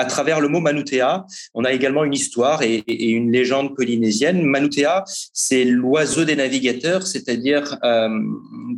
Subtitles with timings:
[0.00, 4.42] à travers le mot Manutea, on a également une histoire et, une légende polynésienne.
[4.42, 8.08] Manutea, c'est l'oiseau des navigateurs, c'est-à-dire euh,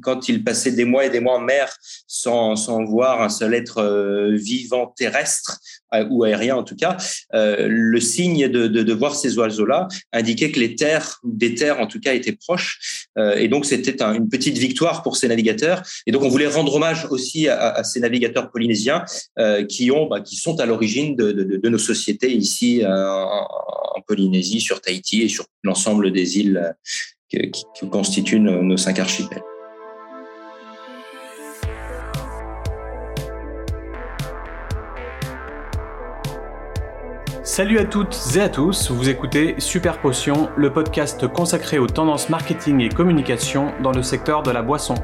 [0.02, 1.72] quand il passait des mois et des mois en mer
[2.08, 5.60] sans, voir un seul être euh, vivant terrestre,
[6.10, 6.96] ou aérien en tout cas,
[7.34, 11.80] euh, le signe de, de, de voir ces oiseaux-là indiquait que les terres, des terres
[11.80, 13.06] en tout cas, étaient proches.
[13.18, 15.82] Euh, et donc c'était une petite victoire pour ces navigateurs.
[16.06, 19.04] Et donc on voulait rendre hommage aussi à, à ces navigateurs polynésiens
[19.38, 23.46] euh, qui ont, bah, qui sont à l'origine de, de, nos sociétés ici en,
[24.06, 26.74] Polynésie, sur Tahiti et sur l'ensemble des îles
[27.30, 29.42] qui, qui constituent nos cinq archipels.
[37.54, 42.30] Salut à toutes et à tous, vous écoutez Super Potion, le podcast consacré aux tendances
[42.30, 44.94] marketing et communication dans le secteur de la boisson.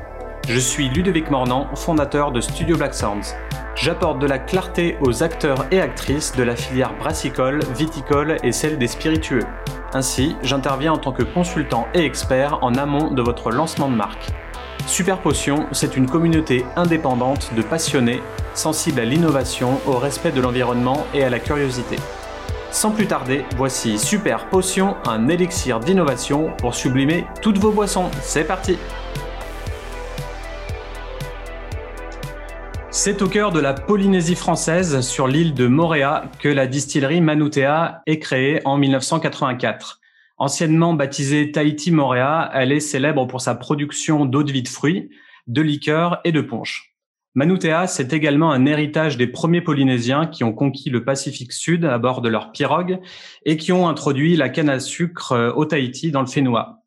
[0.49, 3.35] Je suis Ludovic Mornan, fondateur de Studio Black Sounds.
[3.75, 8.79] J'apporte de la clarté aux acteurs et actrices de la filière brassicole, viticole et celle
[8.79, 9.45] des spiritueux.
[9.93, 14.31] Ainsi, j'interviens en tant que consultant et expert en amont de votre lancement de marque.
[14.87, 18.23] Super Potion, c'est une communauté indépendante de passionnés,
[18.55, 21.97] sensibles à l'innovation, au respect de l'environnement et à la curiosité.
[22.71, 28.11] Sans plus tarder, voici Super Potion, un élixir d'innovation pour sublimer toutes vos boissons.
[28.21, 28.77] C'est parti
[32.91, 38.03] C'est au cœur de la Polynésie française, sur l'île de Moréa, que la distillerie Manutea
[38.07, 40.01] est créée en 1984.
[40.37, 45.09] Anciennement baptisée Tahiti Moréa, elle est célèbre pour sa production d'eau de vie de fruits,
[45.47, 46.98] de liqueurs et de punch.
[47.35, 51.99] Manutea, c'est également un héritage des premiers Polynésiens qui ont conquis le Pacifique Sud à
[51.99, 52.99] bord de leur pirogue
[53.45, 56.79] et qui ont introduit la canne à sucre euh, au Tahiti dans le Fénois.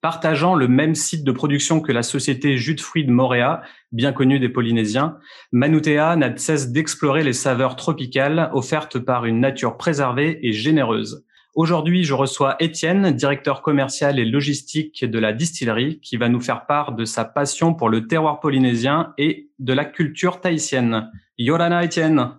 [0.00, 4.48] Partageant le même site de production que la société Jus de Moréa, bien connue des
[4.48, 5.16] Polynésiens,
[5.52, 11.24] Manutea n'a cesse d'explorer les saveurs tropicales offertes par une nature préservée et généreuse.
[11.54, 16.64] Aujourd'hui, je reçois Étienne, directeur commercial et logistique de la distillerie, qui va nous faire
[16.64, 21.10] part de sa passion pour le terroir polynésien et de la culture tahitienne.
[21.36, 22.30] Yorana Étienne.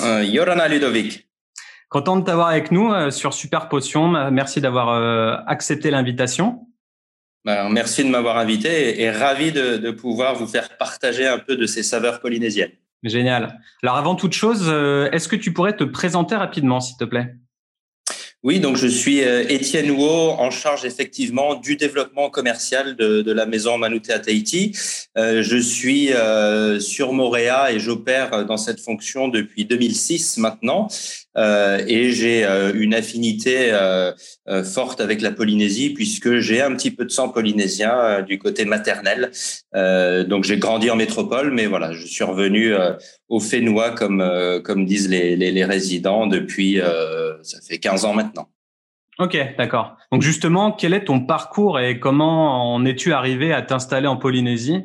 [0.00, 1.28] Euh, Yorana Ludovic.
[1.88, 4.08] Content de t'avoir avec nous euh, sur Super Potion.
[4.32, 6.66] Merci d'avoir euh, accepté l'invitation.
[7.44, 11.56] Ben, merci de m'avoir invité et, ravi de, de, pouvoir vous faire partager un peu
[11.56, 12.72] de ces saveurs polynésiennes.
[13.04, 13.60] Génial.
[13.84, 14.68] Alors avant toute chose,
[15.12, 17.36] est-ce que tu pourrais te présenter rapidement, s'il te plaît?
[18.44, 23.46] Oui, donc je suis euh, Étienne Huo, en charge effectivement du développement commercial de, la
[23.46, 24.78] maison Manutea Tahiti.
[25.16, 30.86] Euh, je suis euh, sur Moréa et j'opère dans cette fonction depuis 2006 maintenant.
[31.38, 34.12] Euh, et j'ai euh, une affinité euh,
[34.64, 39.30] forte avec la Polynésie puisque j'ai un petit peu de sang polynésien du côté maternel.
[39.74, 42.72] donc j'ai grandi en métropole, mais voilà, je suis revenu
[43.28, 44.24] au Fénois comme
[44.64, 46.80] comme disent les, les, les résidents depuis
[47.42, 48.48] ça fait 15 ans maintenant.
[49.18, 49.96] Ok, d'accord.
[50.12, 54.84] Donc justement, quel est ton parcours et comment en es-tu arrivé à t'installer en Polynésie?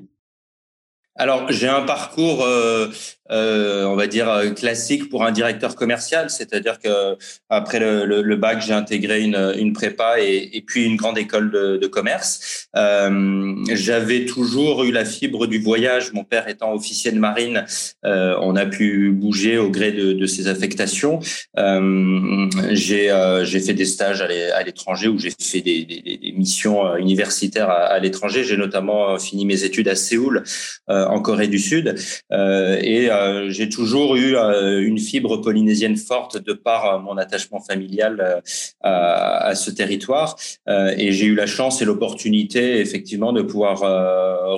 [1.16, 2.88] Alors, j'ai un parcours euh,
[3.31, 7.16] euh, on va dire euh, classique pour un directeur commercial, c'est-à-dire que
[7.50, 11.17] après le, le, le bac, j'ai intégré une, une prépa et, et, puis une grande
[11.17, 12.67] école de, de commerce.
[12.75, 16.12] Euh, J'avais toujours eu la fibre du voyage.
[16.12, 17.66] Mon père étant officier de marine,
[18.06, 21.22] euh, on a pu bouger au gré de, de ses affectations.
[21.57, 27.69] Euh, j'ai fait des stages à l'étranger où j'ai fait des, des, des, missions universitaires
[27.69, 28.44] à, à l'étranger.
[28.44, 30.44] J'ai notamment fini mes études à Séoul,
[30.88, 31.95] en Corée du Sud,
[32.31, 37.59] et euh, j'ai toujours eu euh, une fibre polynésienne forte de par euh, mon attachement
[37.59, 38.41] familial
[38.81, 40.35] à, ce territoire.
[40.68, 43.79] et j'ai eu la chance et l'opportunité, effectivement, de pouvoir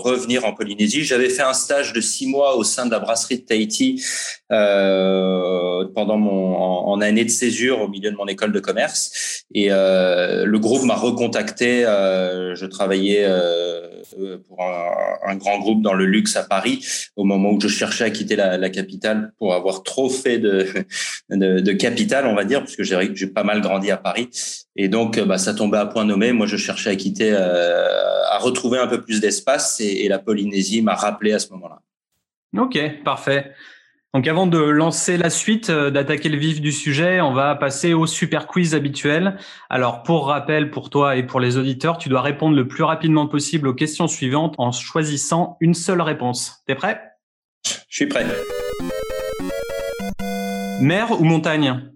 [0.01, 1.03] revenir en Polynésie.
[1.03, 4.03] J'avais fait un stage de six mois au sein de la brasserie de Tahiti
[4.49, 9.43] pendant mon en, année de césure au milieu de mon école de commerce.
[9.53, 11.81] Et le groupe m'a recontacté.
[11.81, 13.25] je travaillais
[14.47, 16.85] pour un, grand groupe dans le luxe à Paris
[17.15, 20.65] au moment où je cherchais à quitter la la, capitale pour avoir trop fait de,
[21.29, 24.29] de, de capital, on va dire, puisque j'ai pas mal grandi à Paris.
[24.75, 26.31] Et donc, bah, ça tombait à point nommé.
[26.31, 30.19] Moi, je cherchais à quitter, euh, à retrouver un peu plus d'espace, et, et la
[30.19, 31.79] Polynésie m'a rappelé à ce moment-là.
[32.57, 33.53] Ok, parfait.
[34.15, 37.93] Donc avant de lancer la suite, euh, d'attaquer le vif du sujet, on va passer
[37.93, 39.35] au super quiz habituel.
[39.69, 43.27] Alors pour rappel, pour toi et pour les auditeurs, tu dois répondre le plus rapidement
[43.27, 46.63] possible aux questions suivantes en choisissant une seule réponse.
[46.65, 47.01] T'es prêt?
[47.89, 48.25] Je suis prêt.
[50.81, 51.91] Mer ou montagne?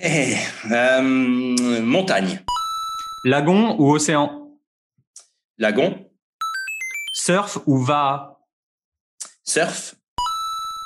[0.00, 0.36] Eh,
[0.70, 1.02] euh,
[1.82, 2.40] Montagne.
[3.24, 4.58] Lagon ou océan?
[5.58, 6.08] Lagon.
[7.12, 8.38] Surf ou va
[9.44, 9.94] Surf.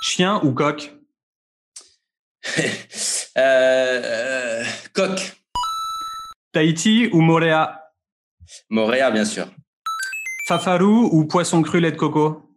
[0.02, 0.92] Chien ou coq?
[3.38, 4.62] Euh,
[4.92, 5.42] coq.
[6.52, 7.80] Tahiti ou Moréa?
[8.68, 9.46] Moréa, bien sûr.
[10.46, 12.51] Fafarou ou poisson cru lait de coco?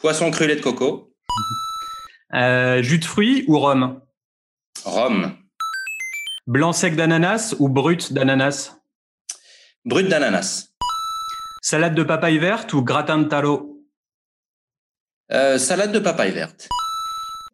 [0.00, 1.14] Poisson cru lait de coco.
[2.32, 4.00] Euh, jus de fruits ou rhum?
[4.84, 5.36] Rhum.
[6.46, 8.80] Blanc sec d'ananas ou brut d'ananas?
[9.84, 10.74] Brut d'ananas.
[11.60, 13.84] Salade de papaye verte ou gratin de talo
[15.32, 16.68] euh, Salade de papaye verte.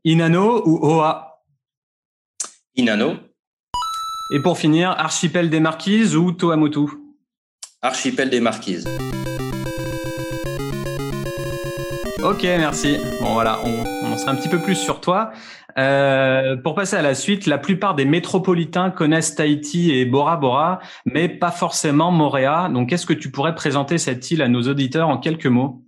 [0.04, 1.42] Inano ou Oa
[2.76, 3.19] Inano.
[4.31, 6.87] Et pour finir, archipel des Marquises ou Toamotu
[7.82, 8.87] Archipel des Marquises.
[12.26, 12.96] Ok, merci.
[13.20, 15.31] Bon voilà, on, on sait un petit peu plus sur toi.
[15.78, 20.81] Euh, pour passer à la suite, la plupart des métropolitains connaissent Tahiti et Bora Bora,
[21.05, 22.69] mais pas forcément Moréa.
[22.69, 25.86] Donc, est-ce que tu pourrais présenter cette île à nos auditeurs en quelques mots?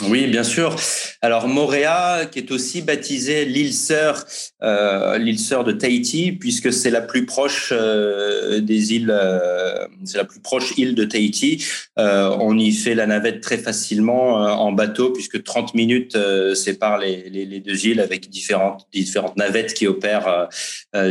[0.00, 0.74] Oui, bien sûr.
[1.20, 4.24] Alors Moréa, qui est aussi baptisée l'île sœur,
[4.62, 10.16] euh, l'île sœur de Tahiti, puisque c'est la plus proche euh, des îles, euh, c'est
[10.16, 11.64] la plus proche île de Tahiti.
[11.98, 16.16] Euh, on y fait la navette très facilement euh, en bateau, puisque 30 minutes
[16.54, 20.48] séparent les, les, les, deux îles avec différentes différentes navettes qui opèrent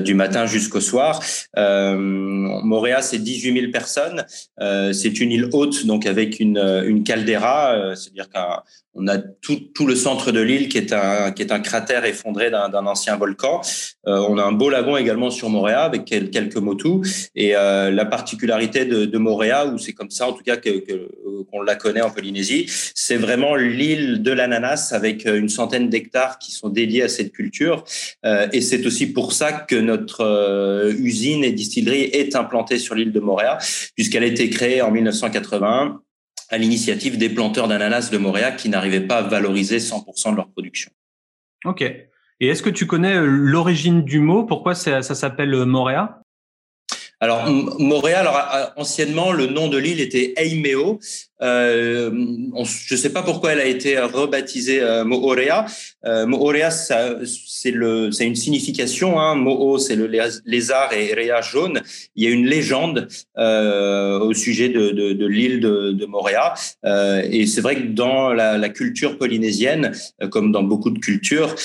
[0.03, 1.23] du matin jusqu'au soir.
[1.55, 4.25] Moréa, c'est 18 000 personnes.
[4.59, 8.63] c'est une île haute, donc avec une, une caldeira, c'est-à-dire qu'un
[8.93, 12.51] on a tout, le centre de l'île qui est un qui est un cratère effondré
[12.51, 13.61] d'un ancien volcan.
[14.07, 17.29] Euh, on a un beau lagon également sur Moréa avec quelques motus.
[17.35, 21.75] Et euh, la particularité de, Moréa, ou c'est comme ça en tout cas qu'on la
[21.75, 22.65] connaît en Polynésie,
[22.95, 27.83] c'est vraiment l'île de l'ananas avec une centaine d'hectares qui sont dédiés à cette culture.
[28.25, 32.95] Euh, et c'est aussi pour ça que notre euh, usine et distillerie est implantée sur
[32.95, 33.57] l'île de Moréa,
[33.95, 36.01] puisqu'elle a été créée en 1981
[36.51, 40.49] à l'initiative des planteurs d'ananas de Montréal qui n'arrivaient pas à valoriser 100% de leur
[40.49, 40.91] production.
[41.65, 41.81] Ok.
[41.81, 44.43] Et est-ce que tu connais euh, l'origine du mot?
[44.43, 46.15] Pourquoi ça, ça s'appelle euh, Montréal
[47.23, 50.99] alors Montréal, alors, anciennement le nom de l'île était Eimeo.
[51.41, 52.11] Euh,
[52.63, 55.65] je ne sais pas pourquoi elle a été rebaptisée euh, Moorea.
[56.05, 59.19] Euh, Moorea, c'est une signification.
[59.19, 59.35] Hein.
[59.35, 60.09] Mo'o, c'est le
[60.45, 61.81] lézard et Rea jaune.
[62.15, 63.07] Il y a une légende
[63.37, 66.53] euh, au sujet de, l'île de, Moorea.
[66.85, 69.91] Euh, et c'est vrai que dans la, culture polynésienne,
[70.29, 71.55] comme dans beaucoup de cultures,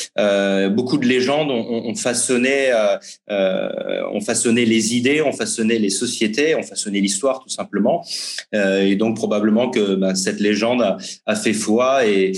[0.70, 2.72] beaucoup de légendes ont façonné
[3.28, 8.04] les idées, ont façonné les sociétés, ont façonné l'histoire tout simplement.
[8.52, 10.96] et donc probablement que bah, cette légende
[11.26, 12.32] a, fait foi et,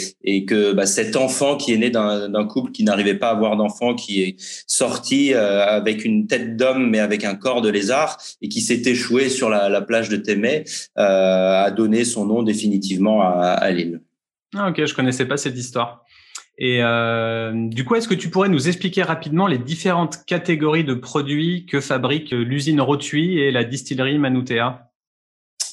[0.47, 3.95] que bah, cet enfant qui est né d'un couple qui n'arrivait pas à avoir d'enfant,
[3.95, 4.37] qui est
[4.67, 8.83] sorti euh, avec une tête d'homme mais avec un corps de lézard et qui s'est
[8.85, 10.65] échoué sur la, la plage de Témé,
[10.99, 14.01] euh, a donné son nom définitivement à, l'île.
[14.57, 16.05] Ah, ok, je connaissais pas cette histoire.
[16.59, 20.95] Et euh, du coup, est-ce que tu pourrais nous expliquer rapidement les différentes catégories de
[20.95, 24.88] produits que fabrique l'usine Rotui et la distillerie Manutea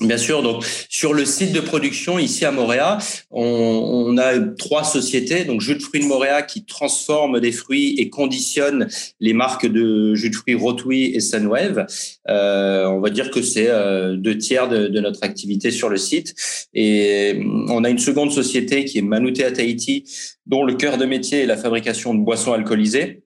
[0.02, 2.98] Bien sûr, donc sur le site de production ici à Moréa,
[3.32, 7.96] on, on, a trois sociétés, donc jus de fruits de Moréa qui transforme des fruits
[7.98, 8.90] et conditionne
[9.22, 11.86] les marques de jus de fruits Rotui et Sunwave.
[12.28, 15.98] Euh, on va dire que c'est euh, deux tiers de, de, notre activité sur le
[15.98, 16.36] site.
[16.74, 17.40] Et
[17.70, 20.04] on a une seconde société qui est Manutea Tahiti,
[20.46, 23.25] dont le cœur de métier est la fabrication de boissons alcoolisées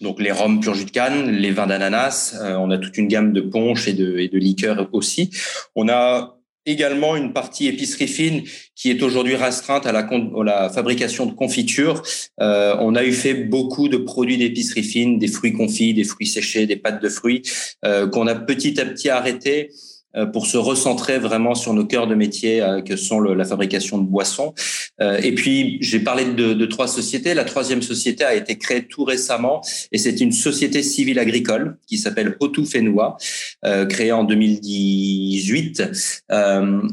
[0.00, 3.08] donc les rhums pur jus de canne, les vins d'ananas, euh, on a toute une
[3.08, 5.30] gamme de punch et de, et de liqueurs aussi.
[5.74, 6.36] On a
[6.66, 8.42] également une partie épicerie fine
[8.74, 12.02] qui est aujourd'hui restreinte à la, à la, fabrication de confitures.
[12.40, 16.26] Euh, on a eu fait beaucoup de produits d'épicerie fine, des fruits confits, des fruits
[16.26, 17.42] séchés, des pâtes de fruits,
[17.84, 19.70] euh, qu'on a petit à petit arrêté
[20.24, 23.98] pour se recentrer vraiment sur nos cœurs de métier euh, que sont le, la fabrication
[23.98, 24.54] de boissons.
[25.00, 27.34] Euh, et puis, j'ai parlé de, de, trois sociétés.
[27.34, 29.60] La troisième société a été créée tout récemment
[29.92, 33.16] et c'est une société civile agricole qui s'appelle Otu Fenua,
[33.88, 35.82] créée en 2018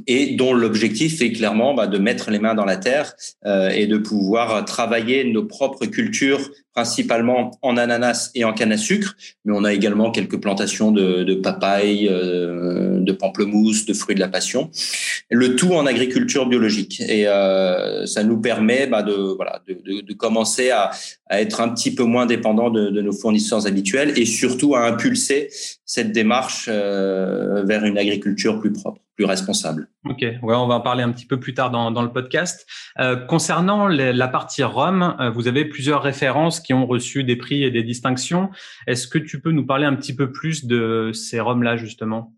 [0.07, 3.13] et dont l'objectif est clairement bah, de mettre les mains dans la terre
[3.45, 9.15] et de pouvoir travailler nos propres cultures principalement en ananas et en canne à sucre,
[9.45, 14.19] mais on a également quelques plantations de, de papaye, euh, de pamplemousse, de fruits de
[14.19, 14.69] la passion.
[15.29, 17.01] Le tout en agriculture biologique.
[17.01, 20.91] Et euh, ça nous permet bah, de, voilà, de, commencer à,
[21.27, 25.49] à, être un petit peu moins dépendant de, nos fournisseurs habituels et surtout à impulser
[25.85, 29.89] cette démarche euh, vers une agriculture plus propre plus responsable.
[30.05, 32.67] Ok, on va en parler un petit peu plus tard dans, dans le podcast.
[32.99, 37.63] Euh, concernant la partie Rome, euh, vous avez plusieurs références qui ont reçu des prix
[37.63, 38.49] et des distinctions.
[38.87, 42.33] Est-ce que tu peux nous parler un petit peu plus de ces Roms-là, justement?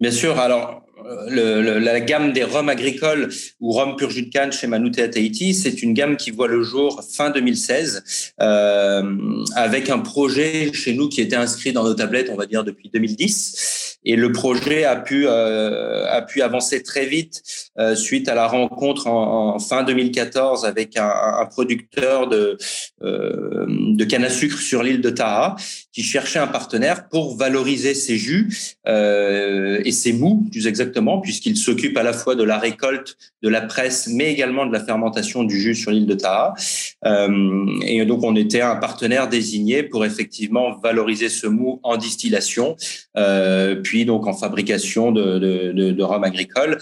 [0.00, 0.38] Bien sûr.
[0.38, 0.82] Alors,
[1.28, 3.28] le, la gamme des rhums agricoles
[3.60, 6.62] ou rhum pur jus de canne chez Manutea Tahiti, c'est une gamme qui voit le
[6.62, 9.02] jour fin 2016 euh,
[9.54, 12.90] avec un projet chez nous qui était inscrit dans nos tablettes, on va dire depuis
[12.92, 13.98] 2010.
[14.04, 17.42] Et le projet a pu euh, a pu avancer très vite
[17.78, 21.10] euh, suite à la rencontre en, en fin 2014 avec un,
[21.40, 22.56] un producteur de
[23.02, 25.56] euh, de canne à sucre sur l'île de Taha
[25.98, 31.56] qui cherchait un partenaire pour valoriser ses jus euh, et ses mous plus exactement puisqu'il
[31.56, 35.42] s'occupe à la fois de la récolte, de la presse, mais également de la fermentation
[35.42, 36.54] du jus sur l'île de Taha.
[37.04, 42.76] Euh, et donc on était un partenaire désigné pour effectivement valoriser ce mou en distillation.
[43.16, 46.78] Euh, puis donc en fabrication de, de, de, de rhum agricole.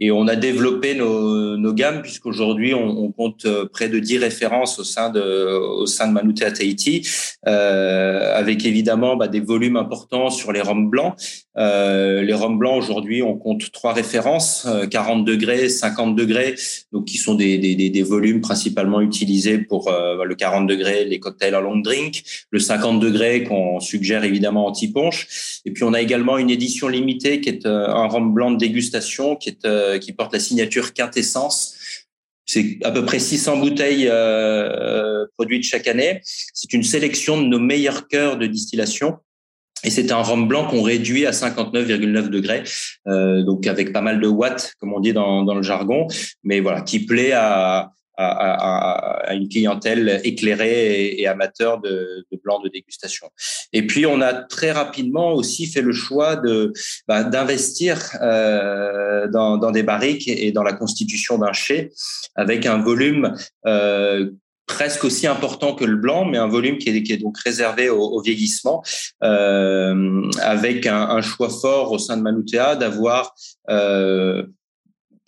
[0.00, 4.18] Et on a développé nos, nos gammes puisqu'aujourd'hui on, on, compte euh, près de 10
[4.18, 7.06] références au sein de, au sein de Manutea Tahiti,
[7.46, 11.14] euh, avec évidemment bah, des volumes importants sur les rhums blancs.
[11.56, 16.54] Euh, les rhums blancs aujourd'hui on compte trois références, 40 euh, degrés, 50 degrés,
[16.92, 21.18] donc qui sont des, des, des volumes principalement utilisés pour euh, le 40 degrés, les
[21.18, 25.60] cocktails en long drink, le 50 degrés qu'on suggère évidemment anti-ponche.
[25.64, 29.34] Et puis on a également une édition limitée qui est un rhum blanc de dégustation
[29.34, 31.78] qui est euh, qui porte la signature Quintessence.
[32.48, 36.20] C'est à peu près 600 bouteilles euh, produites chaque année.
[36.24, 39.18] C'est une sélection de nos meilleurs cœurs de distillation.
[39.84, 42.64] Et c'est un rhum blanc qu'on réduit à 59,9 degrés,
[43.06, 46.08] euh, donc avec pas mal de watts, comme on dit dans, dans le jargon,
[46.42, 52.60] mais voilà, qui plaît à, à, à, une clientèle éclairée et, amateur de, de blanc
[52.60, 53.30] de dégustation.
[53.72, 56.72] Et puis on a très rapidement aussi fait le choix de
[57.06, 61.92] bah, d'investir euh, dans, dans, des barriques et dans la constitution d'un chai
[62.34, 63.34] avec un volume
[63.66, 64.30] euh,
[64.66, 67.88] presque aussi important que le blanc, mais un volume qui est, qui est donc réservé
[67.88, 68.84] au, au vieillissement,
[69.24, 73.34] euh, avec un, un, choix fort au sein de Manutea d'avoir
[73.70, 74.44] euh,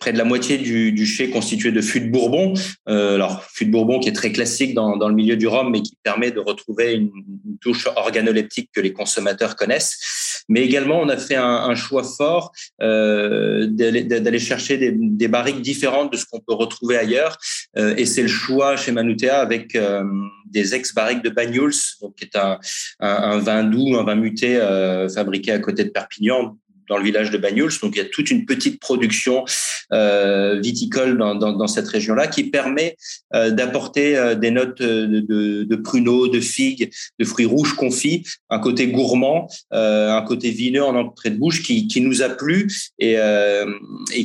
[0.01, 2.55] près de la moitié du, du chai constitué de fût de Bourbon.
[2.89, 5.69] Euh, alors, fût de Bourbon qui est très classique dans, dans, le milieu du rhum,
[5.71, 7.11] mais qui permet de retrouver une,
[7.45, 10.43] une touche organoleptique que les consommateurs connaissent.
[10.49, 15.61] Mais également, on a fait un, un choix fort euh, d'aller chercher des, des, barriques
[15.61, 17.37] différentes de ce qu'on peut retrouver ailleurs.
[17.77, 20.03] Euh, et c'est le choix chez Manutea avec euh,
[20.49, 22.59] des ex-barriques de Banyuls, donc qui est un,
[22.99, 26.57] un, un, vin doux, un vin muté euh, fabriqué à côté de Perpignan,
[26.91, 27.71] dans le village de Banyuls.
[27.81, 29.45] Donc, il y a toute une petite production
[29.93, 32.97] euh, viticole dans, cette région-là qui permet
[33.33, 38.87] euh, d'apporter euh, des notes de, pruneaux, de figues, de fruits rouges confits, un côté
[38.87, 42.69] gourmand, un côté vineux en entrée de bouche qui, nous a plu
[42.99, 43.17] et,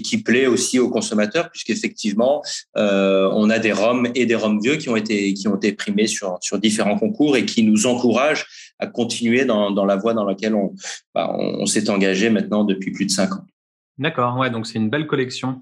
[0.02, 2.42] qui plaît aussi aux consommateurs puisqu'effectivement,
[2.74, 6.08] on a des rhums et des rhums vieux qui ont été, qui ont été primés
[6.08, 8.46] sur, sur différents concours et qui nous encouragent
[8.78, 10.74] à continuer dans, dans la voie dans laquelle on,
[11.14, 13.46] bah, on, s'est engagé maintenant depuis plus de cinq ans.
[13.98, 15.60] D'accord, ouais, donc c'est une belle collection.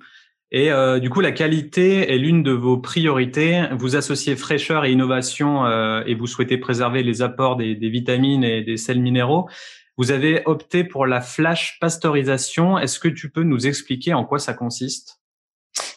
[0.50, 3.64] Et euh, du coup, la qualité est l'une de vos priorités.
[3.72, 8.44] Vous associez fraîcheur et innovation euh, et vous souhaitez préserver les apports des, des, vitamines
[8.44, 9.48] et des sels minéraux.
[9.96, 12.78] Vous avez opté pour la flash pasteurisation.
[12.78, 15.23] Est-ce que tu peux nous expliquer en quoi ça consiste?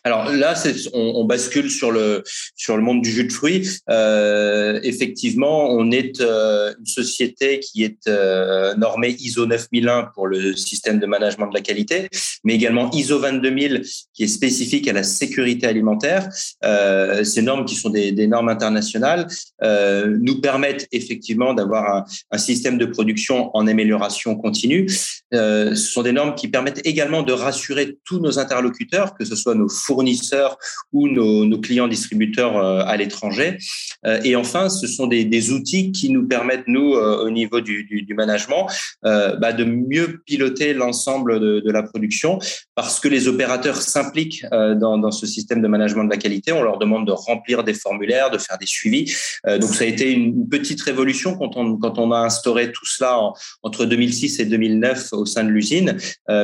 [0.04, 0.54] Alors là,
[0.94, 2.24] on, on, bascule sur le
[2.56, 3.68] sur le monde du jus de fruits.
[3.90, 10.56] Euh, effectivement, on est euh, une société qui est euh, normée ISO 9001 pour le
[10.56, 12.10] système de management de la qualité,
[12.44, 16.30] mais également ISO 22000 qui est spécifique à la sécurité alimentaire.
[16.64, 19.28] Euh, ces normes qui sont des, des normes internationales
[19.64, 24.88] euh, nous permettent effectivement d'avoir un, un, système de production en amélioration continue.
[25.34, 29.36] Euh, ce sont des normes qui permettent également de rassurer tous nos interlocuteurs, que ce
[29.36, 30.58] soit nos fournisseurs
[30.92, 33.58] ou nos, clients distributeurs euh, à l'étranger.
[34.06, 38.06] Euh, et enfin, ce sont des, outils qui nous permettent, nous, euh, au niveau du,
[38.16, 38.68] management,
[39.04, 42.40] bah, de mieux piloter l'ensemble de, la production
[42.76, 46.52] parce que les opérateurs s'impliquent dans, ce système de management de la qualité.
[46.52, 49.14] On leur demande de remplir des formulaires, de faire des suivis.
[49.46, 53.20] donc, ça a été une petite révolution quand on, quand on a instauré tout cela
[53.20, 55.98] en, entre 2006 et 2009 au sein de l'usine.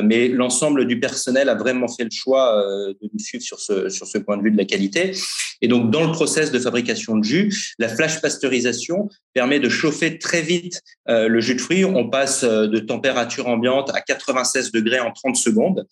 [0.04, 2.62] mais l'ensemble du personnel a vraiment fait le choix
[3.00, 5.12] de nous suivre sur ce, sur ce point de vue de la qualité.
[5.60, 10.18] Et donc, dans le process de fabrication de jus, la flash pasteurisation permet de chauffer
[10.18, 11.84] très vite euh, le jus de fruits.
[11.84, 15.86] On passe euh, de température ambiante à 96 degrés en 30 secondes,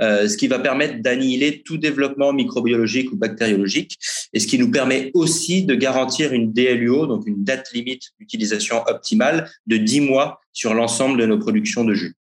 [0.00, 3.98] euh, ce qui va permettre d'annihiler tout développement microbiologique ou bactériologique
[4.32, 8.82] et ce qui nous permet aussi de garantir une DLUO, donc une date limite d'utilisation
[8.86, 12.14] optimale de 10 mois sur l'ensemble de nos productions de jus.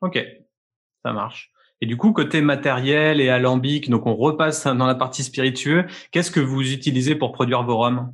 [0.00, 0.18] Ok,
[1.02, 1.53] ça marche.
[1.80, 6.30] Et du coup, côté matériel et alambic, donc on repasse dans la partie spiritueux, qu'est-ce
[6.30, 8.12] que vous utilisez pour produire vos rhums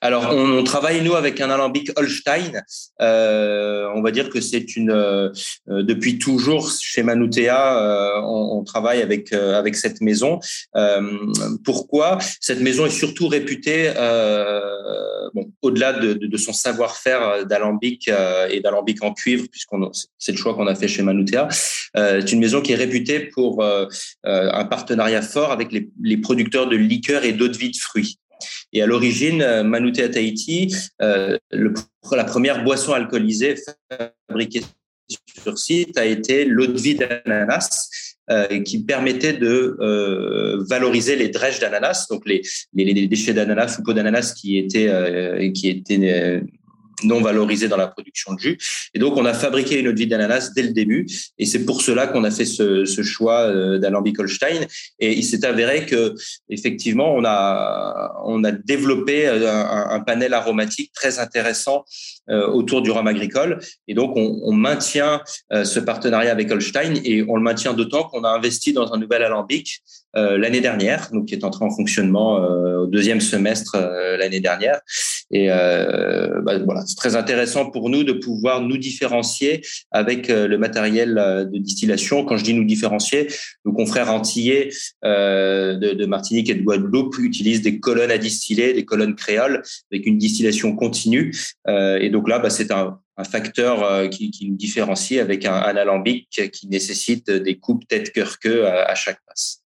[0.00, 2.62] Alors, on, travaille nous avec un alambic Holstein.
[3.00, 5.30] Euh, on va dire que c'est une euh,
[5.68, 10.40] depuis toujours chez Manutea, euh, on, on, travaille avec avec cette maison.
[11.64, 12.18] pourquoi?
[12.40, 13.92] Cette maison est surtout réputée,
[15.34, 18.10] bon, au-delà de, de, de, son savoir-faire d'alambic
[18.50, 21.48] et d'alambic en cuivre, puisqu'on c'est le choix qu'on a fait chez Manutea.
[21.94, 23.64] c'est une maison qui est réputée pour
[24.24, 28.18] un partenariat fort avec les, les producteurs de liqueurs et d'eau de vie de fruits.
[28.72, 33.56] Et à l'origine, euh, Manouté Tahiti, euh, la première boisson alcoolisée
[34.28, 34.62] fabriquée
[35.42, 37.88] sur site a été l'eau de vie d'ananas,
[38.30, 39.76] euh, qui permettait de
[40.68, 42.42] valoriser les drèches d'ananas, donc les,
[43.06, 46.42] déchets d'ananas ou peaux d'ananas qui étaient qui étaient
[47.04, 48.58] non valorisé dans la production de jus.
[48.94, 51.06] Et donc, on a fabriqué une eau de vie d'ananas dès le début.
[51.38, 54.66] Et c'est pour cela qu'on a fait ce, ce choix euh, d'alambic Holstein.
[54.98, 56.14] Et il s'est avéré que,
[56.48, 61.84] effectivement, on a, on a développé euh, un, panel aromatique très intéressant
[62.30, 63.58] euh, autour du rhum agricole.
[63.88, 68.24] Et donc, on, on maintient ce partenariat avec Holstein et on le maintient d'autant qu'on
[68.24, 69.82] a investi dans un nouvel alambic
[70.14, 73.76] l'année dernière, donc qui est entré en fonctionnement au deuxième semestre
[74.18, 74.80] l'année dernière.
[75.30, 80.58] Et bah, voilà, c'est très intéressant pour nous de pouvoir nous différencier avec euh, le
[80.58, 82.24] matériel euh, de distillation.
[82.24, 83.28] Quand je dis nous différencier,
[83.64, 84.70] nos confrères antillais
[85.04, 89.62] euh, de, Martinique et de Guadeloupe utilisent des colonnes à distiller, des colonnes créoles
[89.92, 91.34] avec une distillation continue.
[91.68, 92.98] et donc là, bah, c'est un,
[93.30, 98.94] facteur qui, nous différencie avec un, alambic qui nécessite des coupes tête cœur queue à,
[98.94, 99.57] chaque passe.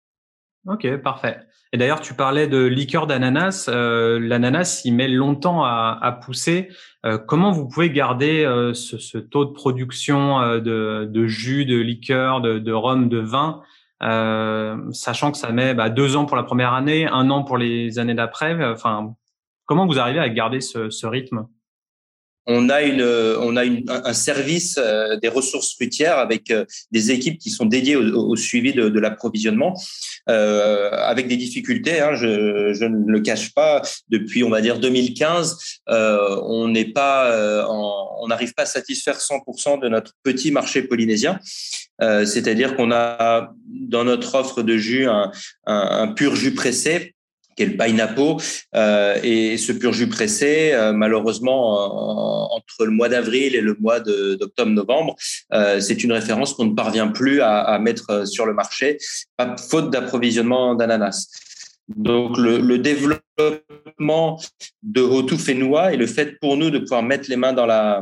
[0.68, 1.40] Ok, parfait.
[1.74, 3.68] Et d'ailleurs, tu parlais de liqueur d'ananas.
[3.70, 6.70] Euh, l'ananas, il met longtemps à, à pousser.
[7.06, 11.78] Euh, comment vous pouvez garder euh, ce, ce, taux de production de, de, jus, de
[11.78, 13.62] liqueur, de, de rhum, de vin,
[14.92, 17.98] sachant que ça met bah, deux ans pour la première année, un an pour les
[18.00, 18.54] années d'après?
[18.66, 19.16] Enfin,
[19.66, 21.48] comment vous arrivez à garder ce, ce rythme?
[22.48, 27.12] On a une, on a une, un service euh, des ressources fruitières avec euh, des
[27.12, 29.76] équipes qui sont dédiées au, suivi de, de l'approvisionnement,
[30.30, 32.00] euh, avec des difficultés.
[32.00, 33.82] Hein, je, je, ne le cache pas.
[34.10, 35.58] Depuis, on va dire 2015,
[35.90, 40.84] euh, on n'est pas, euh, on n'arrive pas à satisfaire 100% de notre petit marché
[40.84, 41.40] polynésien.
[42.00, 45.32] C'est-à-dire qu'on a dans notre offre de jus un,
[45.68, 47.14] un pur jus pressé
[47.56, 48.40] qui est le painapo,
[48.76, 54.00] euh, et ce pur jus pressé, euh, malheureusement, entre le mois d'avril et le mois
[54.00, 55.16] d'octobre-novembre,
[55.54, 58.98] euh, c'est une référence qu'on ne parvient plus à, mettre sur le marché,
[59.70, 61.28] faute d'approvisionnement d'ananas.
[61.88, 64.40] Donc, le, développement
[64.84, 68.02] de Hotu Fénois et le fait pour nous de pouvoir mettre les mains dans la,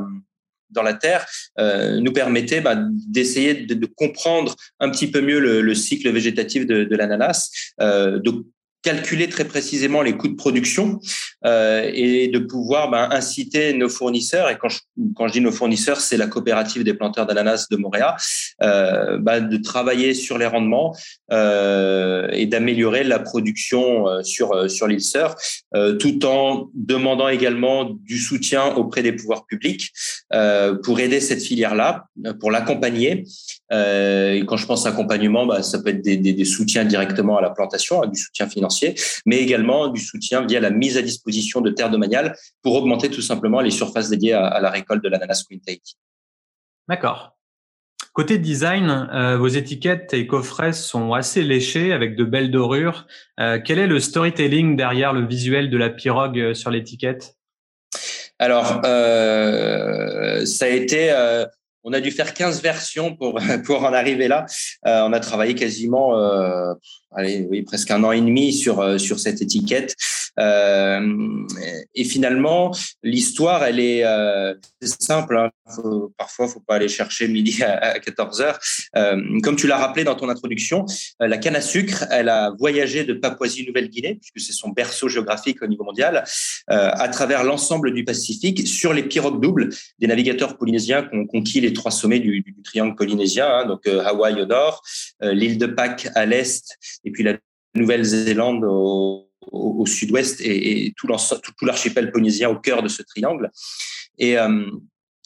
[0.70, 1.26] dans la terre
[1.60, 2.76] euh, nous permettait bah,
[3.08, 7.50] d'essayer de, comprendre un petit peu mieux le, le cycle végétatif de, l'ananas,
[7.82, 8.46] euh, de
[8.82, 11.00] calculer très précisément les coûts de production
[11.46, 14.80] euh, et de pouvoir ben, inciter nos fournisseurs, et quand je,
[15.16, 18.16] quand je dis nos fournisseurs, c'est la coopérative des planteurs d'ananas de Montréal,
[18.62, 20.96] euh, ben, de travailler sur les rendements
[21.32, 25.36] euh, et d'améliorer la production euh, sur, euh, sur l'île Sœur,
[26.00, 29.92] tout en demandant également du soutien auprès des pouvoirs publics
[30.84, 32.06] pour aider cette filière-là,
[32.40, 33.24] pour l'accompagner.
[33.72, 37.42] et quand je pense accompagnement, ben, ça peut être des, des, des soutiens directement à
[37.42, 38.70] la plantation, hein, du soutien financier
[39.26, 43.22] mais également du soutien via la mise à disposition de terres domaniales pour augmenter tout
[43.22, 45.60] simplement les surfaces dédiées à, la récolte de l'ananas Queen.
[46.88, 47.36] D'accord.
[48.14, 53.06] Côté design, euh, vos étiquettes et coffrets sont assez léchés avec de belles dorures.
[53.40, 57.36] Euh, quel est le storytelling derrière le visuel de la pirogue euh, sur l'étiquette?
[58.40, 61.12] Alors, ça a été
[61.84, 64.46] on a dû faire 15 versions pour, pour en arriver là.
[64.86, 66.14] on a travaillé quasiment
[67.16, 69.96] allez, oui, presque un an et demi sur euh, sur cette étiquette.
[70.40, 71.46] Euh,
[71.96, 72.72] et finalement,
[73.04, 75.38] l'histoire, elle est euh, simple.
[75.38, 75.50] Hein.
[75.76, 78.60] Faut, parfois, faut pas aller chercher midi à, 14 heures.
[78.96, 80.86] Euh, comme tu l'as rappelé dans ton introduction,
[81.22, 85.62] euh, la canne à sucre, elle a voyagé de Papouasie-Nouvelle-Guinée, puisque c'est son berceau géographique
[85.62, 86.24] au niveau mondial,
[86.68, 91.62] à travers l'ensemble du Pacifique sur les pirogues doubles des navigateurs polynésiens qui ont conquis
[91.62, 94.82] les trois sommets du, du, triangle polynésien, hein, donc Hawaï au nord,
[95.22, 97.38] l'île de Pâques à l'est et puis la
[97.76, 101.08] Nouvelle-Zélande au, au, sud-ouest et, tout
[101.66, 103.52] l'archipel polynésien au cœur de ce triangle.
[104.18, 104.66] Et euh,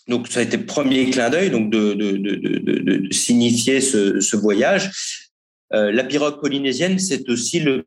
[0.07, 4.19] donc ça a été le premier clin d'œil donc de, de, de, de, signifier ce,
[4.19, 4.91] ce voyage.
[5.73, 7.85] Euh, la pirogue polynésienne, c'est aussi le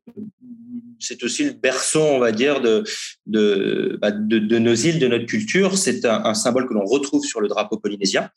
[0.99, 2.85] c'est aussi le berceau, on va dire, de,
[3.27, 5.77] de, bah, de, nos îles, de notre culture.
[5.77, 8.31] C'est un, symbole que l'on retrouve sur le drapeau polynésien.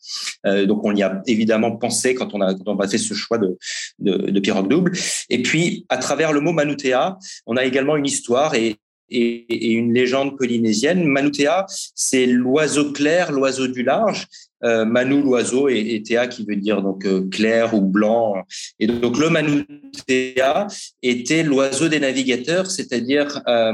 [0.45, 3.57] Euh, donc, on y a évidemment pensé quand on a, fait ce choix de,
[3.99, 4.93] de, pirogue double.
[5.29, 8.77] Et puis, à travers le mot Manutea, on a également une histoire et,
[9.09, 11.05] et, une légende polynésienne.
[11.05, 14.27] Manutea, c'est l'oiseau clair, l'oiseau du large.
[14.63, 18.35] Euh, Manu l'oiseau et, Théa qui veut dire donc euh, clair ou blanc.
[18.79, 20.67] Et donc le Manutea
[21.01, 23.73] était l'oiseau des navigateurs, c'est-à-dire euh,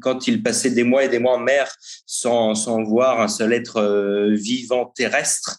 [0.00, 1.74] quand il passait des mois et des mois en mer
[2.06, 5.58] sans, sans voir un seul être vivant terrestre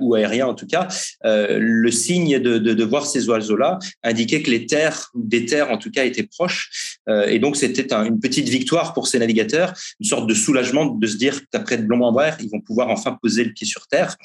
[0.00, 0.88] ou aérien en tout cas,
[1.24, 5.90] le signe de, de, voir ces oiseaux-là indiquait que les terres, des terres en tout
[5.90, 6.98] cas, étaient proches.
[7.26, 11.16] et donc c'était une petite victoire pour ces navigateurs, une sorte de soulagement de se
[11.16, 14.16] dire qu'après de longs mois ils vont pouvoir enfin poser le pied sur terre.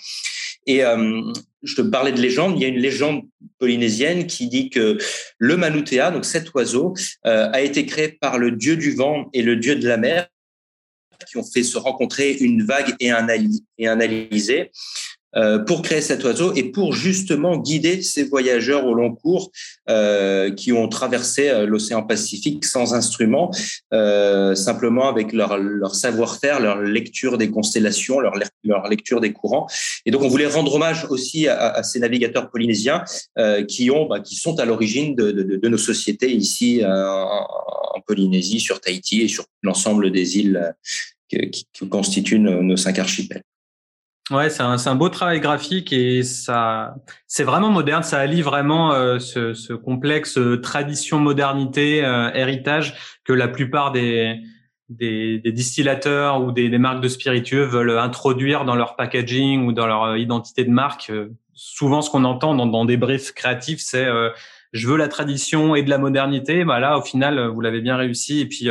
[0.65, 1.21] Et euh,
[1.61, 2.53] je te parlais de légende.
[2.55, 3.23] Il y a une légende
[3.59, 4.97] polynésienne qui dit que
[5.37, 6.93] le Manutea, donc cet oiseau,
[7.25, 10.27] euh, a été créé par le dieu du vent et le dieu de la mer,
[11.29, 13.27] qui ont fait se rencontrer une vague et un,
[13.77, 14.71] et un alizé.
[15.35, 19.51] Euh, pour créer cet oiseau et pour justement guider ces voyageurs au long cours
[19.89, 23.51] euh, qui ont traversé euh, l'océan Pacifique sans instrument,
[24.55, 29.67] simplement avec leur, leur savoir-faire, leur lecture des constellations, leur, leur lecture des courants.
[30.05, 33.03] Et donc on voulait rendre hommage aussi à, à ces navigateurs polynésiens
[33.67, 37.47] qui ont, bah, qui sont à l'origine de, de, de, nos sociétés ici en,
[37.95, 40.75] en Polynésie, sur Tahiti et sur l'ensemble des îles
[41.29, 43.43] qui, constituent nos cinq archipels.
[44.31, 46.95] Ouais, c'est un, un, beau travail graphique et ça,
[47.27, 48.03] c'est vraiment moderne.
[48.03, 53.91] Ça allie vraiment euh, ce, ce, complexe euh, tradition, modernité, euh, héritage que la plupart
[53.91, 54.39] des,
[54.87, 59.73] des, des distillateurs ou des, des, marques de spiritueux veulent introduire dans leur packaging ou
[59.73, 61.11] dans leur identité de marque.
[61.53, 64.07] Souvent, ce qu'on entend dans, dans, des briefs créatifs, c'est
[64.71, 66.63] je veux la tradition et de la modernité.
[66.63, 68.39] Bah là, au final, vous l'avez bien réussi.
[68.39, 68.69] Et puis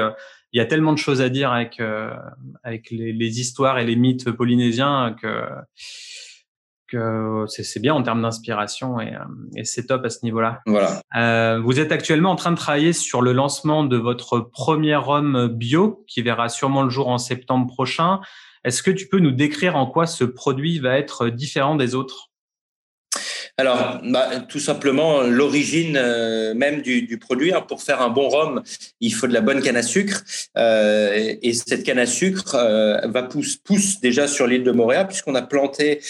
[0.53, 2.15] il y a tellement de choses à dire avec euh,
[2.63, 5.47] avec les, les, histoires et les mythes polynésiens que
[6.89, 9.25] que c'est bien en termes d'inspiration et, euh,
[9.57, 10.61] et c'est top à ce niveau-là.
[10.67, 11.01] Voilà.
[11.17, 15.49] Euh, vous êtes actuellement en train de travailler sur le lancement de votre premier rhum
[15.49, 18.21] bio qui verra sûrement le jour en septembre prochain.
[18.65, 22.32] Est-ce que tu peux nous décrire en quoi ce produit va être différent des autres?
[23.59, 27.53] Alors, bah, tout simplement, l'origine euh, même du, du, produit.
[27.53, 28.63] Hein, pour faire un bon rhum,
[29.01, 30.25] il faut de la bonne canne à sucre.
[30.57, 35.35] Euh, et cette canne à sucre euh, va pousse, déjà sur l'île de Montréal, puisqu'on
[35.35, 36.01] a planté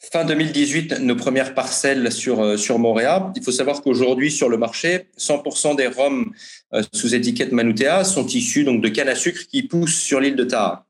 [0.00, 3.32] fin 2018 nos premières parcelles sur, sur Montréal.
[3.36, 6.32] Il faut savoir qu'aujourd'hui, sur le marché, 100% des rhums
[6.92, 10.86] sous étiquette Manutea sont issus de canne à sucre qui poussent sur l'île de Taha.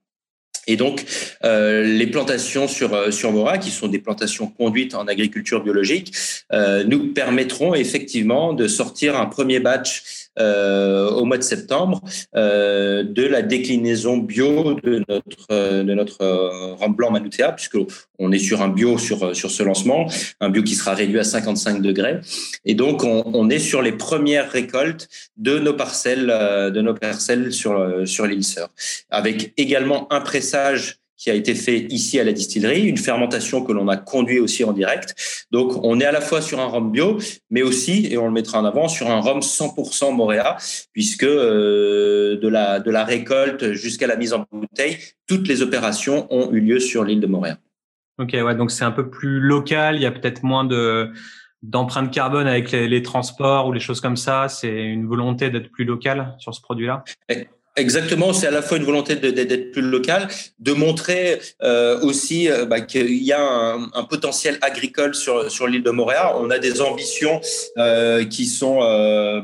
[0.67, 1.05] Et donc,
[1.45, 6.15] euh, les plantations sur, euh, sur Mora, qui sont des plantations conduites en agriculture biologique,
[6.53, 12.01] euh, nous permettront effectivement de sortir un premier batch au mois de septembre
[12.37, 17.79] euh, de la déclinaison bio de notre de notre euh, rhum blanc Manutea, puisque
[18.19, 20.07] on est sur un bio sur sur ce lancement,
[20.41, 22.21] un bio qui sera réduit à 55 degrés,
[22.65, 27.53] et donc on, on est sur les premières récoltes de nos parcelles de nos parcelles
[27.53, 28.71] sur sur l'île Sœur,
[29.11, 33.71] avec également un pressage qui a été fait ici à la distillerie, une fermentation que
[33.71, 35.15] l'on a conduit aussi en direct.
[35.53, 37.17] Donc, on est à la fois sur un rhum bio,
[37.49, 40.57] mais aussi, et on le mettra en avant, sur un rhum 100% Moréa,
[40.93, 46.27] puisque euh, de, la, de la récolte jusqu'à la mise en bouteille, toutes les opérations
[46.31, 47.57] ont eu lieu sur l'île de Moréa.
[48.19, 51.13] Ok, ouais, donc c'est un peu plus local, il y a peut-être moins de
[51.63, 54.49] d'empreinte carbone avec les, les, transports ou les choses comme ça.
[54.49, 57.05] C'est une volonté d'être plus local sur ce produit-là?
[57.75, 62.67] Exactement, c'est à la fois une volonté d'être plus local, de montrer euh, aussi euh,
[62.67, 66.35] bah, qu'il y a un, potentiel agricole sur, sur l'île de Montréal.
[66.37, 67.41] On a des ambitions
[67.79, 68.81] euh, qui sont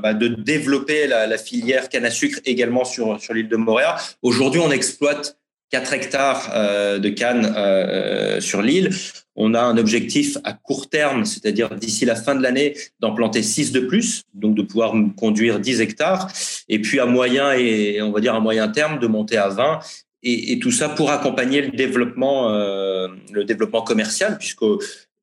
[0.02, 3.94] bah, de développer la, la, filière canne à sucre également sur, sur l'île de Montréal.
[4.20, 5.38] Aujourd'hui, on exploite
[5.70, 8.90] 4 hectares euh, de canne euh, sur l'île.
[9.36, 13.42] On a un objectif à court terme, c'est-à-dire d'ici la fin de l'année, d'en planter
[13.42, 16.32] 6 de plus, donc de pouvoir conduire 10 hectares.
[16.68, 19.80] Et puis à moyen et on va dire à moyen terme, de monter à 20.
[20.24, 24.64] Et, tout ça pour accompagner le développement, euh, le développement commercial, puisque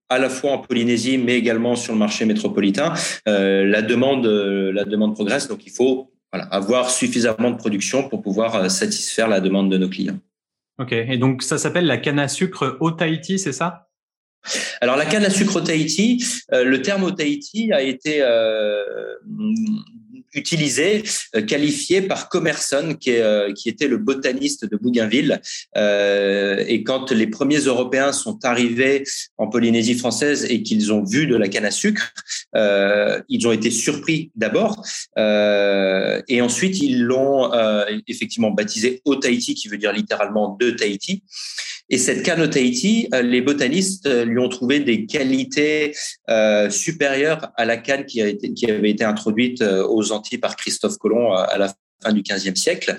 [0.07, 2.93] à la fois en Polynésie, mais également sur le marché métropolitain,
[3.27, 5.49] euh, la demande, la demande progresse.
[5.49, 10.19] Donc il faut avoir suffisamment de production pour pouvoir satisfaire la demande de nos clients.
[10.77, 13.87] Ok, et donc ça s'appelle la canne à sucre au Tahiti, c'est ça?
[14.81, 18.83] Alors la canne à sucre au Tahiti, euh, le terme au Tahiti a été euh,
[20.33, 21.03] utilisé,
[21.35, 25.41] euh, qualifié par Commerson, qui, euh, qui était le botaniste de Bougainville.
[25.77, 29.03] Euh, et quand les premiers Européens sont arrivés
[29.37, 32.13] en Polynésie française et qu'ils ont vu de la canne à sucre,
[33.29, 34.85] ils ont été surpris d'abord.
[35.17, 37.51] Et ensuite, ils l'ont
[38.07, 41.23] effectivement baptisé au Tahiti, qui veut dire littéralement de Tahiti.
[41.89, 45.93] Et cette Tahiti, euh, les botanistes euh, lui ont trouvé des qualités
[46.29, 51.33] euh, supérieures à la canne qui, qui avait été introduite aux Antilles par Christophe Colomb
[51.33, 52.97] à la fin du XVe siècle.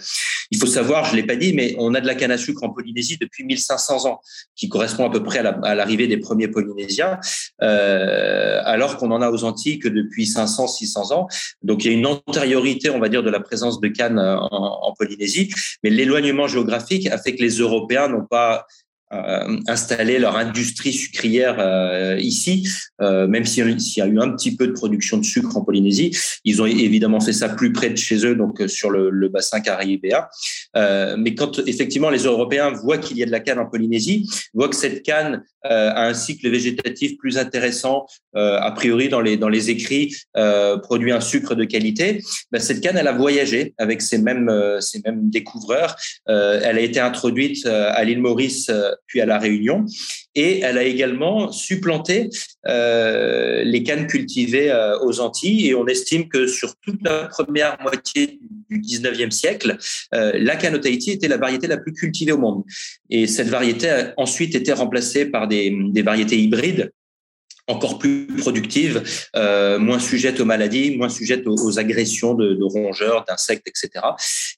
[0.50, 2.62] Il faut savoir, je l'ai pas dit, mais on a de la canne à sucre
[2.62, 4.20] en Polynésie depuis 1500 ans,
[4.54, 7.18] qui correspond à peu près à l'arrivée des premiers Polynésiens,
[7.62, 11.28] euh, alors qu'on en a aux Antilles que depuis 500, 600 ans.
[11.62, 14.48] Donc il y a une antériorité, on va dire, de la présence de canne en,
[14.50, 18.62] en Polynésie, mais l'éloignement géographique a fait que les Européens n'ont pas euh,
[19.10, 22.68] installer leur industrie sucrière euh, ici,
[23.00, 23.64] euh, même s'il
[23.96, 26.16] y a eu un petit peu de production de sucre en Polynésie.
[26.44, 29.60] Ils ont évidemment fait ça plus près de chez eux, donc sur le, le bassin
[29.60, 30.26] caribéen.
[30.74, 34.68] mais quand effectivement les Européens voient qu'il y a de la canne en Polynésie, voient
[34.68, 39.70] que cette canne a un cycle végétatif plus intéressant, a priori dans les dans les
[39.70, 40.14] écrits,
[40.82, 42.22] produit un sucre de qualité.
[42.50, 44.50] Ben, cette canne, elle a voyagé avec ces mêmes
[44.80, 45.96] ces mêmes découvreurs.
[46.26, 48.70] elle a été introduite à l'île Maurice
[49.06, 49.86] puis à la Réunion.
[50.36, 52.28] Et elle a également supplanté
[52.68, 55.68] euh, les cannes cultivées euh, aux Antilles.
[55.68, 59.78] Et on estime que sur toute la première moitié du 19e siècle,
[60.14, 62.64] euh, la au Tahiti était la variété la plus cultivée au monde.
[63.10, 65.74] Et cette variété a ensuite été remplacée par des,
[66.04, 66.90] variétés hybrides
[67.68, 69.02] encore plus productives,
[69.34, 74.06] euh, moins sujettes aux maladies, moins sujettes aux, agressions de, rongeurs, d'insectes, etc.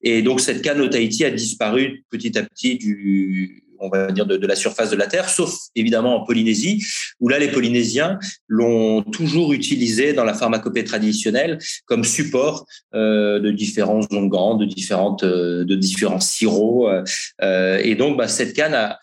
[0.02, 4.46] Et donc cette canne Tahiti a disparu petit à petit du, on va dire, de,
[4.46, 6.84] la surface de la Terre, sauf évidemment en Polynésie,
[7.20, 13.50] où là, les Polynésiens l'ont toujours utilisé dans la pharmacopée traditionnelle comme support euh, de
[13.50, 16.88] différents onguents, de, différentes, euh, de différents sirops.
[17.42, 18.98] Euh, et donc, bah, cette canne a,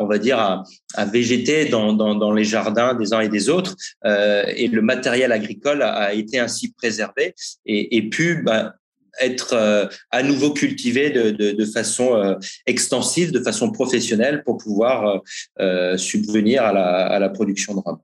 [0.00, 0.64] on va dire, à,
[1.06, 6.38] végéter dans, les jardins des uns et des autres, et le matériel agricole a, été
[6.38, 7.34] ainsi préservé
[7.66, 8.44] et, pu
[9.20, 12.34] être euh, à nouveau cultivé de, de, de façon euh,
[12.66, 15.20] extensive, de façon professionnelle pour pouvoir
[15.60, 17.98] euh, subvenir à la, à la production de rhum.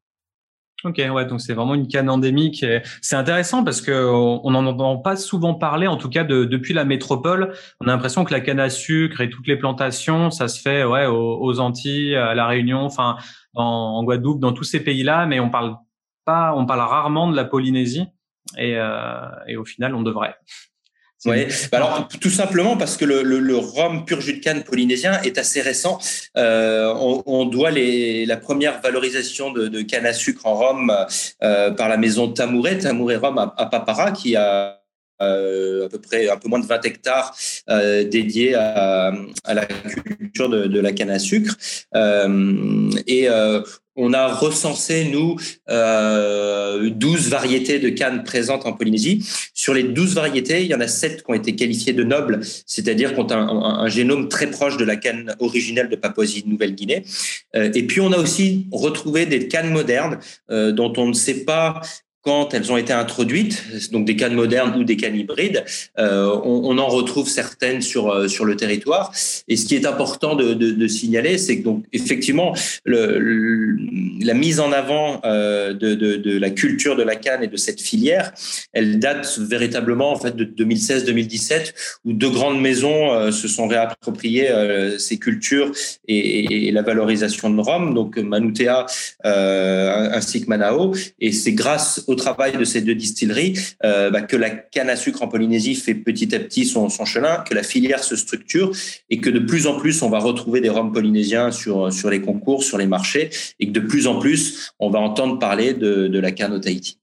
[0.85, 2.63] Ok, ouais, donc c'est vraiment une canne endémique.
[3.01, 6.75] C'est intéressant parce que on n'en entend pas souvent parler, en tout cas de, depuis
[6.75, 7.55] la métropole.
[7.81, 10.85] On a l'impression que la canne à sucre et toutes les plantations, ça se fait
[10.85, 13.17] ouais aux, Antilles, à la Réunion, enfin
[13.55, 15.77] en, en, Guadeloupe, dans tous ces pays-là, mais on parle
[16.27, 18.05] pas, on parle rarement de la Polynésie.
[18.59, 20.37] Et, euh, et au final, on devrait.
[21.27, 25.39] Oui, bah alors tout simplement parce que le, rhum pur jus de canne polynésien est
[25.39, 25.99] assez récent.
[26.37, 26.93] Euh,
[27.27, 30.93] on, doit les, la première valorisation de, canne à sucre en rhum
[31.43, 34.81] euh, par la maison Tamouret, Tamouret Rhum à, Papara, qui a
[35.21, 37.37] à peu près un peu moins de 20 hectares
[37.69, 39.13] euh, dédiés à,
[39.47, 41.57] la culture de, la canne à sucre.
[41.95, 43.61] Euh, et euh,
[43.97, 45.37] on a recensé, nous,
[45.71, 49.25] euh, 12 variétés de cannes présentes en Polynésie.
[49.55, 52.41] Sur les 12 variétés, il y en a 7 qui ont été qualifiées de nobles,
[52.67, 57.05] c'est-à-dire qu'on a un, génome très proche de la canne originelle de Papouasie-Nouvelle-Guinée.
[57.55, 60.19] Euh, et puis, on a aussi retrouvé des cannes modernes
[60.51, 61.81] euh, dont on ne sait pas
[62.25, 65.65] quand elles ont été introduites, donc des cannes modernes ou des cannes hybrides,
[65.99, 69.13] euh, on, en retrouve certaines sur euh, sur le territoire.
[69.47, 72.55] Et ce qui est important de, de, signaler, c'est que donc effectivement
[72.87, 77.81] la mise en avant euh, de, de, la culture de la canne et de cette
[77.81, 78.33] filière,
[78.73, 81.75] elle date véritablement en fait de 2016-2017
[82.07, 84.49] où deux grandes maisons se sont réappropriées
[84.99, 85.73] ces cultures
[86.09, 88.87] et, et, la valorisation de Rome, donc Manutea
[89.25, 90.95] ainsi que Manao.
[91.21, 94.97] Et c'est grâce au travail de ces deux distilleries euh, bah, que la canne à
[94.97, 98.71] sucre en Polynésie fait petit à petit son, chemin, que la filière se structure
[99.11, 102.21] et que de plus en plus on va retrouver des rhums polynésiens sur, sur les
[102.21, 106.09] concours, sur les marchés et que de plus en plus on va entendre parler de,
[106.09, 107.01] de la canne au Tahiti.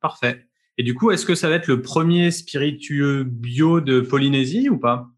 [0.00, 0.46] Parfait.
[0.78, 4.78] Et du coup, est-ce que ça va être le premier spiritueux bio de Polynésie ou
[4.78, 5.08] pas?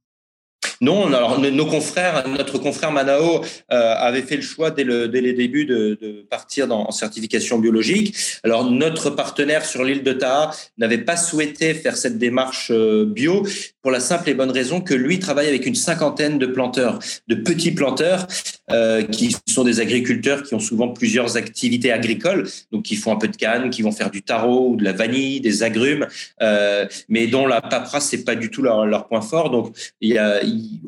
[0.83, 3.42] Non, alors nos confrères, notre confrère Manao
[3.73, 6.90] euh, avait fait le choix dès, le, dès les débuts de, de partir dans, en
[6.90, 8.16] certification biologique.
[8.42, 13.47] Alors notre partenaire sur l'île de Taha n'avait pas souhaité faire cette démarche euh, bio
[13.83, 17.35] pour la simple et bonne raison que lui travaille avec une cinquantaine de planteurs, de
[17.35, 18.27] petits planteurs
[18.71, 23.16] euh, qui sont des agriculteurs qui ont souvent plusieurs activités agricoles, donc qui font un
[23.16, 26.07] peu de canne, qui vont faire du tarot ou de la vanille, des agrumes,
[26.40, 29.51] euh, mais dont la paperasse c'est pas du tout leur, leur point fort.
[29.51, 30.40] Donc il y a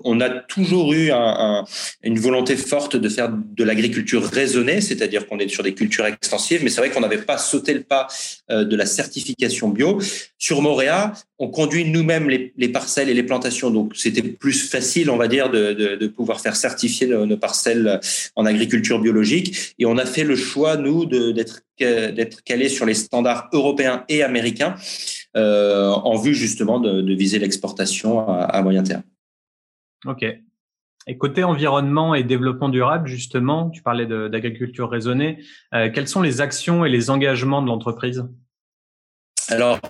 [0.04, 1.64] on a toujours eu un, un,
[2.02, 6.62] une volonté forte de faire de l'agriculture raisonnée, c'est-à-dire qu'on est sur des cultures extensives,
[6.62, 8.06] mais c'est vrai qu'on n'avait pas sauté le pas
[8.50, 10.00] euh, de la certification bio.
[10.38, 15.08] Sur Moréa, on conduit nous-mêmes les, les, parcelles et les plantations, donc c'était plus facile,
[15.08, 17.98] on va dire, de, de, de pouvoir faire certifier nos, nos, parcelles
[18.36, 19.74] en agriculture biologique.
[19.78, 24.22] Et on a fait le choix, nous, d'être d'être calé sur les standards européens et
[24.22, 24.76] américains
[25.36, 29.02] euh, en vue justement de, de viser l'exportation à, à moyen terme.
[30.06, 30.24] Ok.
[31.06, 35.38] Et côté environnement et développement durable, justement, tu parlais d'agriculture raisonnée.
[35.74, 38.24] Euh, quelles sont les actions et les engagements de l'entreprise?
[39.48, 39.80] Alors,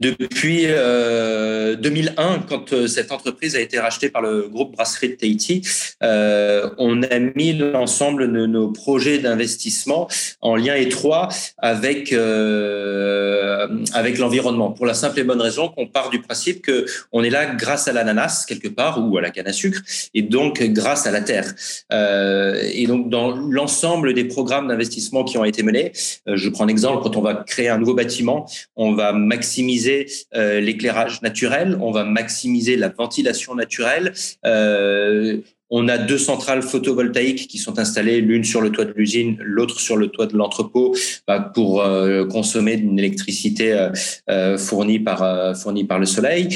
[0.00, 5.14] Depuis euh, 2001, quand euh, cette entreprise a été rachetée par le groupe Brasserie de
[5.14, 5.62] Tahiti,
[6.04, 10.08] euh, on a mis l'ensemble de nos projets d'investissement
[10.40, 14.70] en lien étroit avec euh, avec l'environnement.
[14.70, 17.88] Pour la simple et bonne raison qu'on part du principe que on est là grâce
[17.88, 19.80] à l'ananas quelque part ou à la canne à sucre
[20.14, 21.52] et donc grâce à la terre.
[21.92, 25.92] Euh, et donc dans l'ensemble des programmes d'investissement qui ont été menés,
[26.28, 29.87] euh, je prends un exemple quand on va créer un nouveau bâtiment, on va maximiser
[30.34, 34.12] euh, l'éclairage naturel, on va maximiser la ventilation naturelle.
[34.46, 35.38] Euh,
[35.70, 39.80] on a deux centrales photovoltaïques qui sont installées, l'une sur le toit de l'usine, l'autre
[39.80, 40.94] sur le toit de l'entrepôt,
[41.26, 43.88] bah, pour euh, consommer une électricité
[44.56, 46.48] fournie par fournie par le soleil.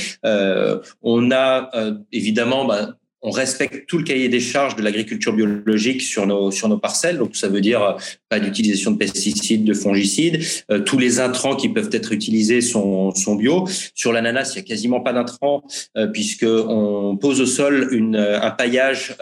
[1.02, 1.70] on a
[2.10, 6.68] évidemment bah, on respecte tout le cahier des charges de l'agriculture biologique sur nos sur
[6.68, 7.18] nos parcelles.
[7.18, 7.92] Donc ça veut dire euh,
[8.28, 10.42] pas d'utilisation de pesticides, de fongicides.
[10.70, 13.68] Euh, tous les intrants qui peuvent être utilisés sont sont bio.
[13.94, 15.62] Sur l'ananas, il y a quasiment pas d'intrants
[15.96, 19.16] euh, puisque on pose au sol une un paillage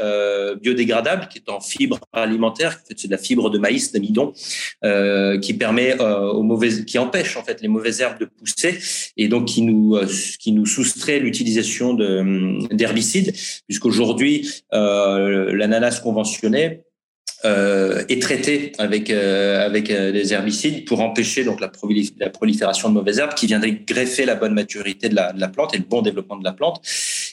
[0.62, 2.80] biodégradable qui est en fibre alimentaire.
[2.82, 4.32] En fait, c'est de la fibre de maïs d'amidon
[5.42, 8.78] qui permet aux mauvaises qui empêche en fait les mauvaises herbes de pousser
[9.16, 9.98] et donc qui nous
[10.38, 13.32] qui nous soustrait l'utilisation de d'herbicides
[13.66, 16.85] puisque Aujourd'hui, euh, l'ananas conventionné
[17.46, 23.33] euh, est traité avec euh, euh, des herbicides pour empêcher la, prolifération de mauvaises herbes
[23.33, 26.53] qui viendraient greffer la bonne maturité de la, plante et le bon développement de la
[26.53, 26.83] plante.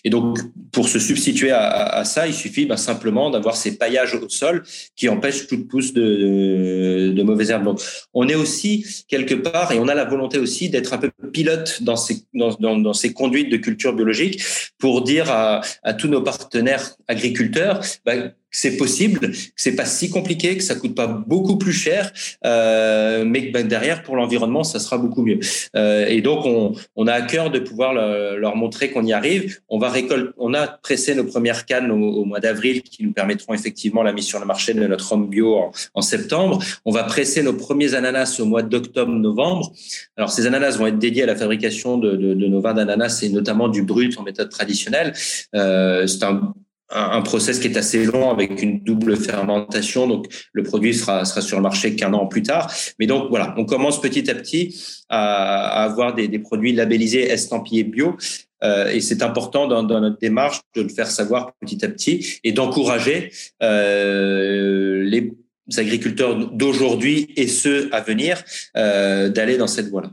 [0.04, 0.40] Et donc
[0.72, 4.64] pour se substituer à, à ça, il suffit bah, simplement d'avoir ces paillages au sol
[4.96, 7.66] qui empêchent toute pousse de, de, de, mauvaises herbes.
[7.66, 7.82] Donc
[8.14, 11.82] on est aussi quelque part et on a la volonté aussi d'être un peu pilote
[11.82, 14.42] dans ces dans, dans, ces conduites de culture biologique
[14.78, 18.14] pour dire à, à tous nos partenaires agriculteurs bah,
[18.52, 22.12] c'est possible, que c'est pas si compliqué, que ça coûte pas beaucoup plus cher,
[22.46, 25.40] euh, mais que ben, derrière pour l'environnement ça sera beaucoup mieux.
[25.76, 29.60] Euh, et donc on, on, a à cœur de pouvoir leur montrer qu'on y arrive.
[29.70, 33.54] On va récolter, on a pressé nos premières cannes au, mois d'avril qui nous permettront
[33.54, 36.64] effectivement la mise sur le marché de notre homme bio en, septembre.
[36.86, 39.74] On va presser nos premiers ananas au mois d'octobre-novembre.
[40.16, 43.22] Alors ces ananas vont être dédiés à la fabrication de, de, de nos vins d'ananas
[43.24, 45.14] et notamment du brut en méthode traditionnelle.
[45.56, 46.54] Euh, c'est un
[46.90, 50.08] un, process qui est assez long avec une double fermentation.
[50.08, 52.72] Donc, le produit sera, sera sur le marché qu'un an plus tard.
[53.00, 54.76] Mais donc, voilà, on commence petit à petit
[55.10, 58.18] à, avoir des, des, produits labellisés estampillés bio.
[58.64, 62.40] Euh, et c'est important dans, dans, notre démarche de le faire savoir petit à petit
[62.44, 65.34] et d'encourager euh, les
[65.78, 68.44] agriculteurs d'aujourd'hui et ceux à venir
[68.76, 70.12] euh, d'aller dans cette voie-là.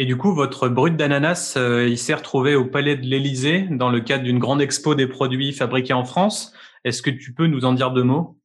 [0.00, 3.90] Et du coup, votre brut d'ananas, euh, il s'est retrouvé au Palais de l'Élysée dans
[3.90, 6.52] le cadre d'une grande expo des produits fabriqués en France.
[6.84, 8.37] Est-ce que tu peux nous en dire deux mots?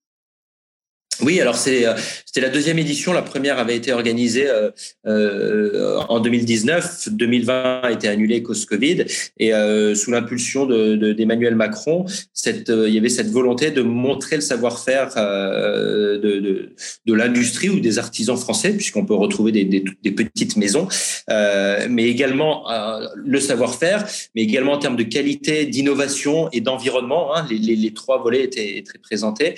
[1.22, 1.94] Oui, alors c'est euh,
[2.26, 3.14] c'était la deuxième édition.
[3.14, 4.72] La première avait été organisée euh,
[5.06, 7.10] euh en 2019.
[7.12, 9.06] 2020 a été annulée cause Covid
[9.38, 9.52] et
[9.96, 15.14] sous l'impulsion de d'Emmanuel Macron, cette il y avait cette volonté de montrer le savoir-faire
[15.16, 16.70] de, de,
[17.06, 20.88] de l'industrie ou des artisans français, puisqu'on peut retrouver des, des, des petites maisons,
[21.30, 22.66] mais également
[23.16, 27.36] le savoir-faire, mais également en termes de qualité, d'innovation et d'environnement.
[27.36, 29.56] Hein, les, les, les, trois volets étaient, étaient présentés.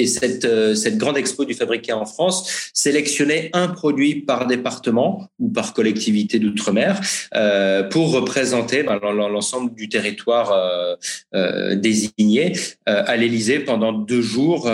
[0.00, 5.28] Et cette, euh, cette grande expo du fabriqué en France sélectionnait un produit par département
[5.38, 7.00] ou par collectivité d'outre-mer
[7.34, 10.94] euh, pour représenter ben, l'ensemble du territoire euh,
[11.34, 12.52] euh désigné
[12.86, 14.66] à l'Élysée pendant deux jours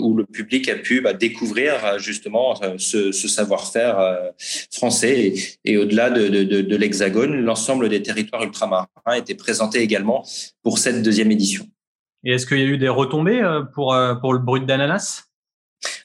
[0.00, 3.96] où le public a pu bah, découvrir justement ce, savoir-faire
[4.72, 10.24] français et, au-delà de, de, de, de l'Hexagone, l'ensemble des territoires ultramarins était présenté également
[10.62, 11.66] pour cette deuxième édition.
[12.24, 15.29] Et est-ce qu'il y a eu des retombées euh, pour, euh, pour le brut d'ananas?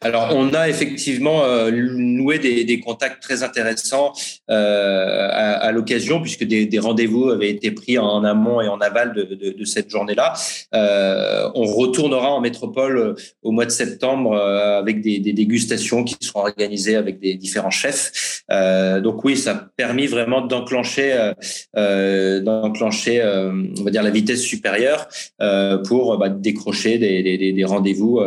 [0.02, 4.14] Alors, on a effectivement euh, noué des, contacts très intéressants
[4.50, 9.66] euh, à, l'occasion, puisque des, rendez-vous avaient été pris en amont et en aval de,
[9.66, 10.34] cette journée-là.
[10.76, 16.96] Euh, on retournera en métropole au mois de septembre avec des, dégustations qui seront organisées
[16.96, 18.44] avec des différents chefs.
[19.02, 21.32] Donc oui, ça a permis vraiment d'enclencher,
[21.76, 25.08] d'enclencher, on va dire la vitesse supérieure
[25.88, 28.22] pour bah, décrocher des rendez-vous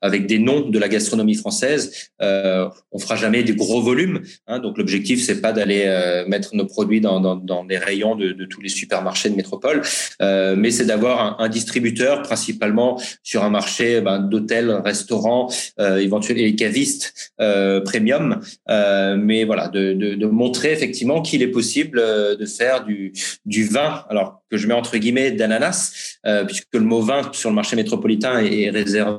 [0.00, 1.82] avec des noms de la gastronomie française.
[2.22, 4.18] Euh, on fera jamais des gros volumes.
[4.46, 8.14] Hein, donc l'objectif c'est pas d'aller euh, mettre nos produits dans, dans, dans les rayons
[8.16, 9.82] de, de, tous les supermarchés de métropole,
[10.22, 15.48] euh, mais c'est d'avoir un, un, distributeur principalement sur un marché ben, d'hôtels, restaurants,
[15.80, 18.40] euh, éventuellement et cavistes euh, premium.
[18.68, 21.98] Euh, mais voilà, de, de, de montrer effectivement qu'il est possible
[22.40, 23.12] de faire du,
[23.44, 24.04] du vin.
[24.08, 28.40] Alors que je mets entre guillemets d'ananas, puisque le mot vin sur le marché métropolitain
[28.40, 29.18] est réservé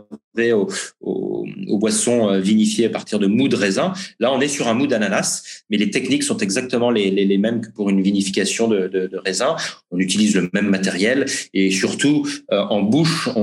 [0.53, 0.69] aux,
[1.01, 3.93] aux, boissons euh, vinifiées à partir de mou de raisin.
[4.19, 7.38] Là, on est sur un mou d'ananas, mais les techniques sont exactement les, les, les,
[7.38, 9.55] mêmes que pour une vinification de, de, de, raisin.
[9.91, 13.41] On utilise le même matériel et surtout euh, en bouche, on,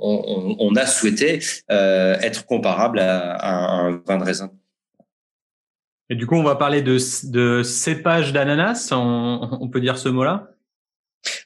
[0.00, 1.40] on, on, a souhaité
[1.70, 4.50] euh, être comparable à, à un vin de raisin.
[6.10, 6.98] Et du coup, on va parler de,
[7.30, 8.90] de cépage d'ananas.
[8.92, 10.53] On, on, peut dire ce mot-là?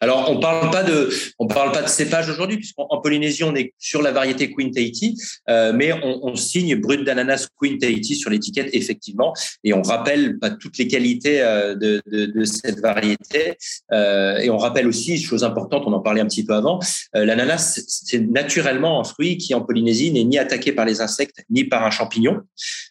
[0.00, 3.74] Alors, on parle pas de, on parle pas de cépage aujourd'hui, puisqu'en Polynésie, on est
[3.78, 5.16] sur la variété Queen Tahiti,
[5.48, 10.38] euh, mais on, on, signe brut d'ananas Queen Tahiti sur l'étiquette, effectivement, et on rappelle
[10.38, 13.54] pas toutes les qualités euh, de, de, de, cette variété,
[13.92, 16.80] euh, et on rappelle aussi, chose importante, on en parlait un petit peu avant,
[17.16, 21.44] euh, l'ananas, c'est naturellement un fruit qui, en Polynésie, n'est ni attaqué par les insectes,
[21.50, 22.40] ni par un champignon.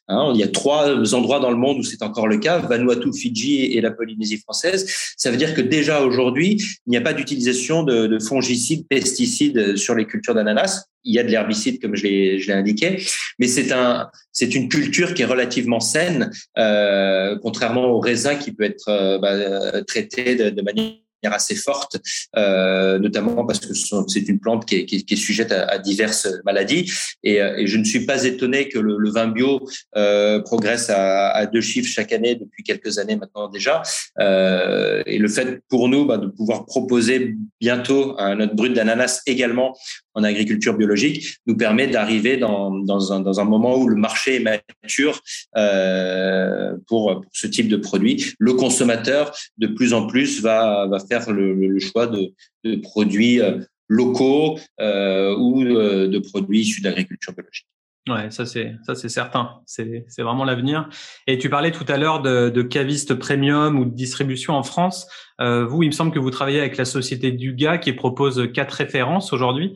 [0.10, 3.12] Hein, il y a trois endroits dans le monde où c'est encore le cas, Vanuatu,
[3.14, 4.90] Fidji et la Polynésie française.
[5.18, 9.76] Ça veut dire que déjà aujourd'hui, il n'y a pas d'utilisation de, de, fongicides, pesticides
[9.76, 10.86] sur les cultures d'ananas.
[11.04, 13.02] Il y a de l'herbicide, comme je l'ai indiqué,
[13.40, 18.52] mais c'est un, c'est une culture qui est relativement saine, euh, contrairement au raisin qui
[18.52, 20.94] peut être euh, bah, traité de, de manière
[21.24, 21.98] assez forte,
[22.36, 26.28] euh, notamment parce que c'est une plante qui est, qui est, qui sujette à, diverses
[26.46, 26.92] maladies.
[27.24, 29.60] Et, euh, et, je ne suis pas étonné que le, vin bio
[29.96, 33.82] euh, progresse à, deux chiffres chaque année depuis quelques années maintenant déjà.
[34.20, 39.76] Et le fait pour nous bah, de pouvoir proposer bientôt notre brut d'ananas également
[40.14, 44.36] en agriculture biologique nous permet d'arriver dans, dans, un, dans un moment où le marché
[44.36, 45.22] est mature
[45.54, 48.34] pour, pour ce type de produit.
[48.40, 52.34] Le consommateur, de plus en plus, va, va faire le, choix de,
[52.82, 57.68] produits euh, locaux euh, ou euh, de produits issus de l'agriculture biologique.
[58.10, 60.88] Ouais, ça c'est ça c'est certain, c'est c'est vraiment l'avenir.
[61.28, 65.10] Et tu parlais tout à l'heure de, de caviste premium ou de distribution en France.
[65.40, 69.34] Vous, il me semble que vous travaillez avec la société Duga qui propose quatre références
[69.34, 69.76] aujourd'hui.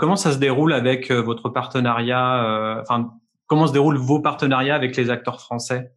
[0.00, 3.10] Comment ça se déroule avec votre partenariat Enfin,
[3.46, 5.92] comment se déroulent vos partenariats avec les acteurs français?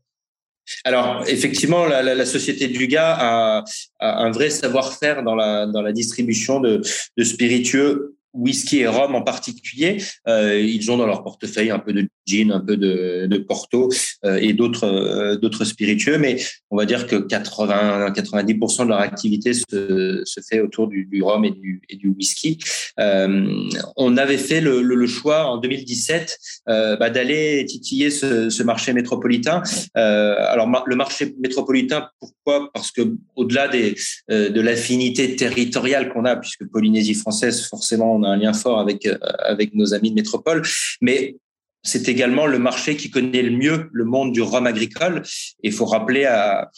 [0.84, 3.64] Alors, effectivement, la, société Duga a,
[4.00, 6.82] a, un vrai savoir-faire dans la, distribution de
[7.24, 9.98] spiritueux whisky et rhum en particulier.
[10.28, 13.90] Euh, ils ont dans leur portefeuille un peu de gin, un peu de, de porto
[14.26, 16.38] euh, et d'autres euh, d'autres spiritueux, mais
[16.70, 21.22] on va dire que 80 90% de leur activité se, se fait autour du, du
[21.24, 22.60] rhum et du, et du whisky.
[23.00, 28.50] Euh, on avait fait le, le, le, choix en 2017 euh, bah, d'aller titiller ce,
[28.50, 29.64] ce, marché métropolitain.
[29.98, 32.70] Euh, alors le marché métropolitain, pourquoi?
[32.74, 33.96] Parce que au-delà des
[34.30, 39.06] de l'affinité territoriale qu'on a, puisque Polynésie française forcément on a un lien fort avec
[39.06, 40.62] euh, avec nos amis de métropole,
[41.02, 41.38] mais
[41.82, 45.24] c'est également le marché qui connaît le mieux le monde du rhum agricole.
[45.64, 46.70] Et il faut rappeler à,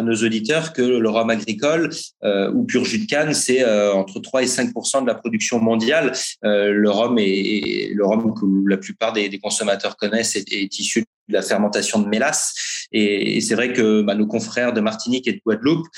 [0.00, 1.90] nos auditeurs que le rhum agricole
[2.22, 4.72] euh, ou pur jus de canne, c'est euh, entre 3 et 5
[5.02, 6.12] de la production mondiale.
[6.42, 11.34] Le rhum est, le rhum que la plupart des, consommateurs connaissent est, est, issu de
[11.34, 12.86] la fermentation de mélasse.
[12.92, 15.88] Et, c'est vrai que bah, nos confrères de Martinique et de Guadeloupe,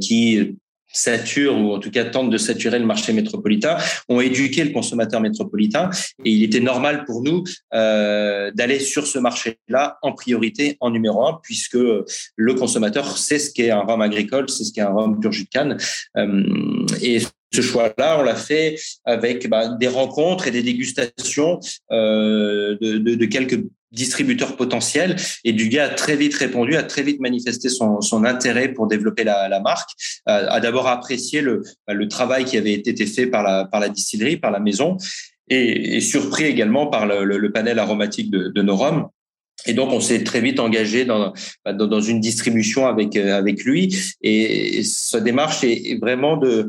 [0.00, 0.56] qui
[0.92, 3.76] sature ou en tout cas tente de saturer le marché métropolitain,
[4.08, 5.90] ont éduqué le consommateur métropolitain
[6.24, 11.26] et il était normal pour nous euh, d'aller sur ce marché-là en priorité, en numéro
[11.26, 11.78] un, puisque
[12.36, 15.44] le consommateur sait ce qu'est un rhum agricole, c'est ce qu'est un rhum pur jus
[15.44, 15.78] de canne.
[16.16, 17.20] Euh, et
[17.52, 21.60] ce choix-là, on l'a fait avec bah, des rencontres et des dégustations
[21.90, 23.60] euh, de, de, de, quelques
[23.92, 25.16] distributeur potentiel.
[25.44, 29.24] Et Dugas a très vite répondu, a très vite manifesté son, son intérêt pour développer
[29.24, 29.90] la, marque,
[30.26, 33.88] a d'abord apprécié le, bah, le travail qui avait été fait par la, par la
[33.88, 34.96] distillerie, par la maison,
[35.48, 38.62] et, et surpris également par le, le, panel aromatique de, de.
[39.66, 41.32] Et donc, on s'est très vite engagé dans,
[41.64, 43.96] bah, dans, une distribution avec, euh, avec lui.
[44.22, 46.68] Et sa démarche est vraiment de,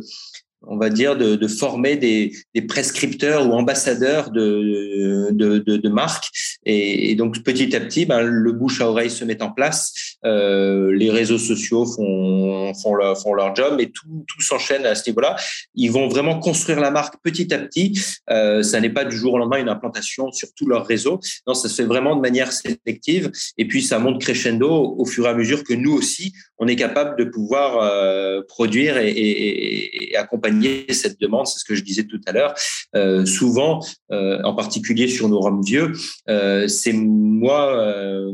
[0.67, 5.89] on va dire, de, de former des, des, prescripteurs ou ambassadeurs de, de, de, de
[5.89, 6.29] marques.
[6.65, 10.17] Et, et, donc, petit à petit, ben, le bouche à oreille se met en place.
[10.25, 14.95] Euh, les réseaux sociaux font, font, leur, font leur job et tout, tout s'enchaîne à
[14.95, 15.37] ce niveau-là.
[15.75, 17.97] Ils vont vraiment construire la marque petit à petit.
[18.29, 21.19] Euh, ça n'est pas du jour au lendemain une implantation sur tout leur réseau.
[21.47, 23.31] Non, ça se fait vraiment de manière sélective.
[23.57, 26.75] Et puis, ça monte crescendo au, fur et à mesure que nous aussi, on est
[26.75, 30.48] capable de pouvoir euh, produire et, et, et accompagner
[30.93, 32.53] cette demande, c'est ce que je disais tout à l'heure.
[32.95, 33.79] Euh, souvent,
[34.11, 35.93] euh, en particulier sur nos rhums vieux,
[36.29, 37.93] euh, c'est moi,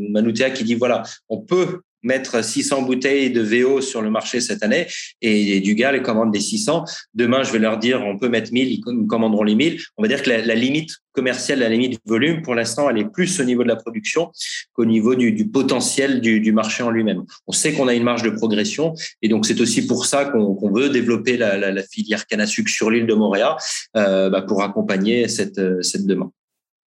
[0.10, 4.64] Manutea, qui dit voilà, on peut mettre 600 bouteilles de VO sur le marché cette
[4.64, 4.88] année
[5.22, 6.86] et, du gars les commande des 600.
[7.14, 9.82] Demain, je vais leur dire on peut mettre 1000, ils commanderont les 1000.
[9.98, 13.40] On va dire que la, limite commerciale, la limite volume, pour l'instant, elle est plus
[13.40, 14.32] au niveau de la production
[14.74, 17.24] qu'au niveau du, potentiel du, marché en lui-même.
[17.48, 20.72] On sait qu'on a une marge de progression et donc c'est aussi pour ça qu'on
[20.72, 23.56] veut développer la, filière canne à sucre sur l'île de Montréal
[23.98, 26.32] euh, bah, pour accompagner cette, cette demande.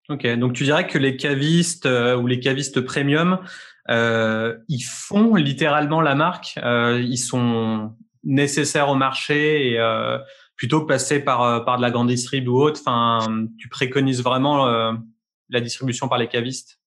[0.09, 3.39] Ok, donc tu dirais que les cavistes euh, ou les cavistes premium,
[3.91, 10.19] euh, ils font littéralement la marque, euh, ils sont nécessaires au marché et euh,
[10.57, 14.23] plutôt que passer par euh, par de la grande distrib ou autre, enfin, tu préconises
[14.23, 14.67] vraiment
[15.49, 16.79] la distribution par les cavistes.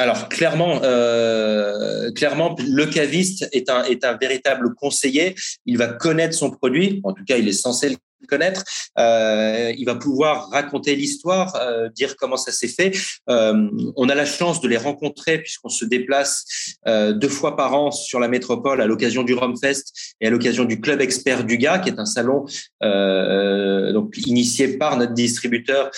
[0.00, 5.34] Alors clairement, euh, clairement, le caviste est un est un véritable conseiller.
[5.66, 7.00] Il va connaître son produit.
[7.02, 7.96] En tout cas, il est censé le
[8.26, 8.64] connaître.
[8.98, 12.96] Euh, il va pouvoir raconter l'histoire, euh, dire comment ça s'est fait.
[13.30, 16.44] Euh, on a la chance de les rencontrer puisqu'on se déplace
[16.86, 19.84] deux fois par an sur la métropole à l'occasion du Romfest
[20.20, 22.44] et à l'occasion du Club Expert du Gars, qui est un salon
[22.82, 25.90] donc initié par notre distributeur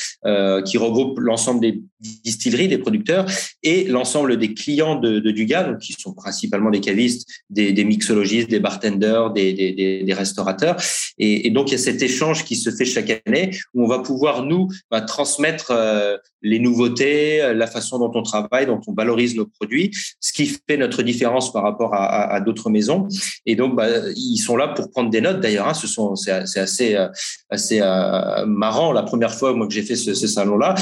[0.64, 3.26] qui regroupe l'ensemble des distilleries, des producteurs
[3.62, 8.60] et l'ensemble des clients de, de donc qui sont principalement des cavistes, des, mixologistes, des
[8.60, 10.76] bartenders, des, restaurateurs.
[11.18, 13.88] Et, et, donc il y a cet échange qui se fait chaque année où on
[13.88, 18.94] va pouvoir nous bah, transmettre euh, les nouveautés, la façon dont on travaille, dont on
[18.94, 19.90] valorise nos produits,
[20.20, 23.08] ce qui fait notre différence par rapport à, d'autres maisons.
[23.44, 25.40] Et donc bah, ils sont là pour prendre des notes.
[25.40, 27.08] D'ailleurs, hein, ce sont c'est assez euh,
[27.50, 28.92] assez euh, marrant.
[28.92, 30.74] La première fois moi que j'ai fait ce, ce salon-là,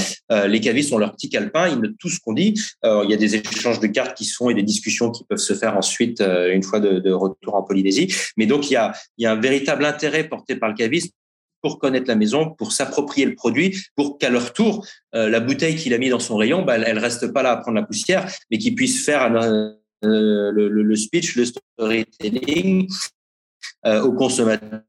[0.46, 2.54] les cavistes ont leur petit calepin, ils notent tout ce qu'on dit.
[2.84, 5.54] il y a des échanges de cartes qui sont et des discussions qui peuvent se
[5.54, 8.14] faire ensuite une fois de, de retour en Polynésie.
[8.36, 11.12] Mais donc il y a il y a un véritable intérêt porté par le caviste
[11.62, 15.76] pour connaître la maison, pour s'approprier le produit, pour qu'à leur tour, euh, la bouteille
[15.76, 18.30] qu'il a mis dans son rayon, bah, elle reste pas là à prendre la poussière,
[18.50, 19.70] mais qu'il puisse faire euh,
[20.02, 22.88] le, le, speech, le storytelling
[23.86, 24.82] euh, au consommateur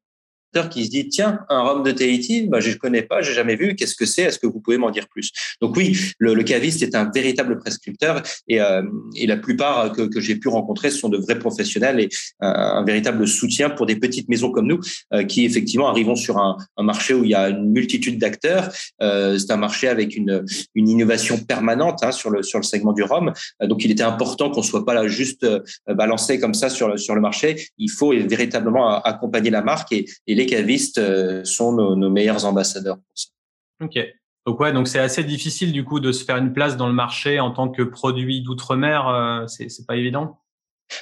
[0.69, 3.75] qui se dit tiens un rhum de Tahiti bah je connais pas j'ai jamais vu
[3.75, 4.23] qu'est-ce que c'est?
[4.23, 5.31] Est-ce que vous pouvez m'en dire plus?
[5.61, 8.81] Donc oui le, le, caviste est un véritable prescripteur et, euh,
[9.15, 12.09] et la plupart que, que j'ai pu rencontrer sont de vrais professionnels et
[12.43, 14.79] euh, un véritable soutien pour des petites maisons comme nous
[15.13, 18.71] euh, qui effectivement arrivons sur un, un, marché où il y a une multitude d'acteurs.
[18.99, 20.43] C'est un marché avec une,
[20.73, 23.31] une innovation permanente hein, sur le sur le segment du rhum.
[23.61, 25.45] Donc il était important qu'on soit pas là juste
[25.87, 27.67] balancé comme ça sur le sur le marché.
[27.77, 32.95] Il faut véritablement accompagner la marque et, et les cavistes euh, sont nos, meilleurs ambassadeurs
[32.97, 33.27] pour ça.
[33.83, 33.99] Ok.
[34.45, 36.93] Donc ouais, donc c'est assez difficile du coup de se faire une place dans le
[36.93, 39.07] marché en tant que produit d'outre-mer.
[39.07, 40.39] Euh, c'est pas évident?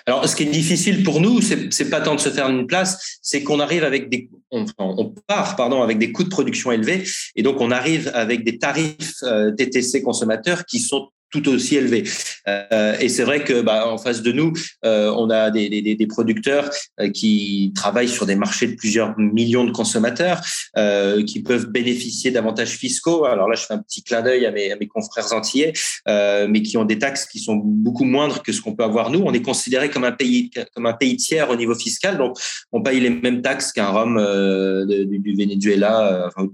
[0.06, 3.20] Alors, ce qui est difficile pour nous, c'est pas tant de se faire une place,
[3.22, 7.06] c'est qu'on arrive avec des, on, on, part, pardon, avec des coûts de production élevés,
[7.38, 12.04] et donc on arrive avec des tarifs euh, TTC consommateurs qui sont tout aussi élevé.
[12.48, 14.54] Euh, et c'est vrai que bah, en face de nous,
[14.86, 16.70] euh, on a des, des, des producteurs
[17.00, 20.42] euh, qui travaillent sur des marchés de plusieurs millions de consommateurs,
[20.78, 23.26] euh, qui peuvent bénéficier d'avantages fiscaux.
[23.26, 25.74] Alors là, je fais un petit clin d'œil à mes, à mes confrères antillais,
[26.08, 29.10] euh, mais qui ont des taxes qui sont beaucoup moindres que ce qu'on peut avoir
[29.10, 29.20] nous.
[29.20, 32.38] On est considéré comme un pays comme un pays tiers au niveau fiscal, donc
[32.72, 36.48] on paye les mêmes taxes qu'un Rome euh, du, du, Venezuela, enfin,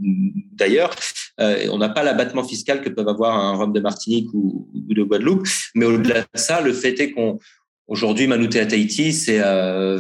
[1.37, 1.73] d'ailleurs.
[1.73, 5.03] on n'a pas l'abattement fiscal que peuvent avoir un Rome de Martinique ou ou de
[5.03, 5.47] Guadeloupe.
[5.75, 7.39] Mais au-delà de ça, le fait est qu'on
[7.87, 9.97] Aujourd'hui, Manouté à Tahiti, c'est 20,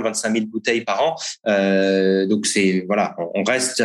[0.00, 1.14] 25 000 bouteilles par an.
[1.46, 3.80] Euh, donc c'est voilà, on reste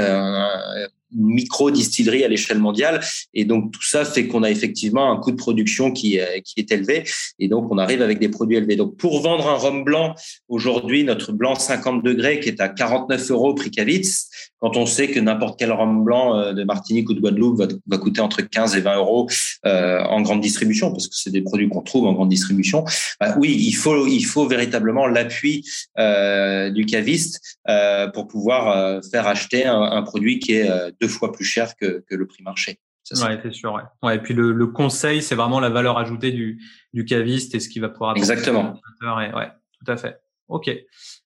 [1.15, 3.01] euh, micro distillerie à l'échelle mondiale,
[3.33, 6.71] et donc tout ça fait qu'on a effectivement un coût de production qui qui est
[6.71, 7.03] élevé,
[7.39, 8.75] et donc on arrive avec des produits élevés.
[8.75, 10.15] Donc pour vendre un rhum blanc
[10.47, 15.09] aujourd'hui, notre blanc 50 degrés qui est à 49 euros prix Cavitz, quand on sait
[15.09, 18.75] que n'importe quel rhum blanc euh, de Martinique ou de Guadeloupe va, coûter entre 15
[18.75, 19.29] et 20 euros
[19.65, 22.83] euh, en grande distribution, parce que c'est des produits qu'on trouve en grande distribution,
[23.19, 25.63] bah oui, il faut, il faut véritablement l'appui
[25.99, 30.91] euh, du caviste euh, pour pouvoir euh, faire acheter un, un, produit qui est euh,
[31.05, 32.79] deux fois plus cher que, que le prix marché.
[33.11, 33.73] Ouais, c'est sûr.
[33.73, 33.83] Ouais.
[34.01, 34.15] ouais.
[34.15, 36.59] Et puis le, le conseil, c'est vraiment la valeur ajoutée du,
[36.93, 38.17] du caviste et ce qu'il va pouvoir.
[38.17, 38.79] Exactement.
[39.03, 39.49] Et, ouais,
[39.79, 40.19] tout à fait.
[40.47, 40.71] Ok.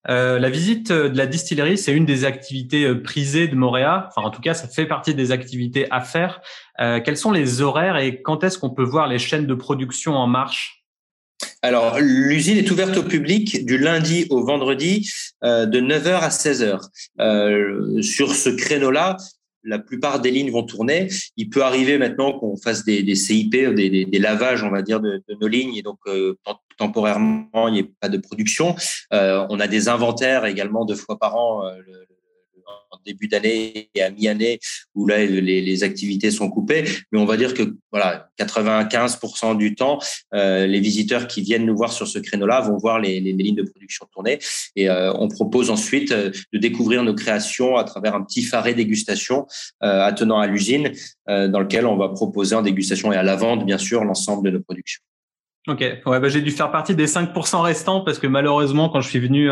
[0.10, 4.06] Euh, la visite de la distillerie, c'est une des activités euh, prisées de Montréal.
[4.08, 6.42] Enfin, en tout cas, ça fait partie des activités à faire.
[6.80, 10.16] Euh, quels sont les horaires et quand est-ce qu'on peut voir les chaînes de production
[10.16, 10.80] en marche?
[11.62, 15.10] Alors, l'usine est ouverte au public du lundi au vendredi
[15.44, 16.80] euh, de 9h à 16h.
[17.20, 19.18] Euh, sur ce créneau-là,
[19.64, 21.10] la plupart des lignes vont tourner.
[21.38, 25.00] Il peut arriver maintenant qu'on fasse des, des CIP, des, des, lavages, on va dire,
[25.00, 26.38] de, de nos lignes, et donc euh,
[26.78, 28.76] temporairement, il n'y a pas de production.
[29.14, 31.66] Euh, on a des inventaires également deux fois par an.
[31.66, 31.76] Euh,
[32.92, 34.60] le, début d'année et à mi-année
[34.94, 36.84] où là les, les, activités sont coupées.
[37.12, 40.00] Mais on va dire que voilà, 95% du temps,
[40.34, 43.56] euh, les visiteurs qui viennent nous voir sur ce créneau-là vont voir les, les, lignes
[43.56, 44.40] de production tourner.
[44.76, 48.74] Et euh, on propose ensuite euh, de découvrir nos créations à travers un petit faré
[48.74, 49.48] dégustation
[49.84, 50.92] euh, attenant à l'usine,
[51.30, 54.52] euh, dans lequel on va proposer en dégustation et à la vente, bien sûr, l'ensemble
[54.52, 55.02] de nos productions.
[55.70, 59.10] Ok, ouais, bah, j'ai dû faire partie des 5% restants parce que malheureusement, quand je
[59.10, 59.50] suis venu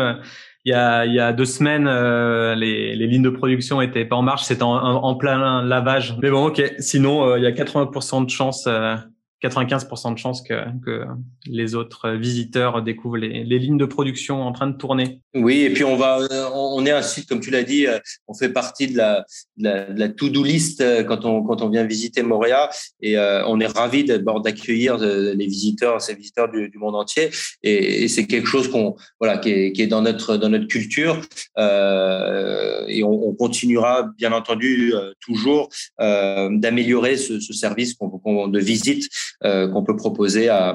[0.68, 4.04] il y a, il y a deux semaines, euh, les, les, lignes de production étaient
[4.04, 6.16] pas en marche, c'était en, en, plein lavage.
[6.20, 6.62] Mais bon, ok.
[6.78, 8.94] Sinon, euh, il y a 80% de chances euh,
[9.42, 11.04] 95% de chances que, que,
[11.46, 15.20] les autres visiteurs découvrent les, les, lignes de production en train de tourner.
[15.34, 16.18] Oui, et puis on va,
[16.52, 17.86] on est un site comme tu l'as dit,
[18.26, 19.24] on fait partie de la,
[19.56, 22.68] de la, la to-do list quand on quand on vient visiter Montréal
[23.00, 27.30] et euh, on est ravi d'abord d'accueillir les visiteurs, ces visiteurs du, du monde entier.
[27.62, 31.20] Et, c'est quelque chose qu'on voilà qui est, qui est dans notre dans notre culture.
[31.58, 35.68] Euh, et on, on, continuera bien entendu euh, toujours
[36.00, 39.08] euh, d'améliorer ce, ce service qu'on, de visite euh,
[39.42, 40.74] qu'on peut proposer à,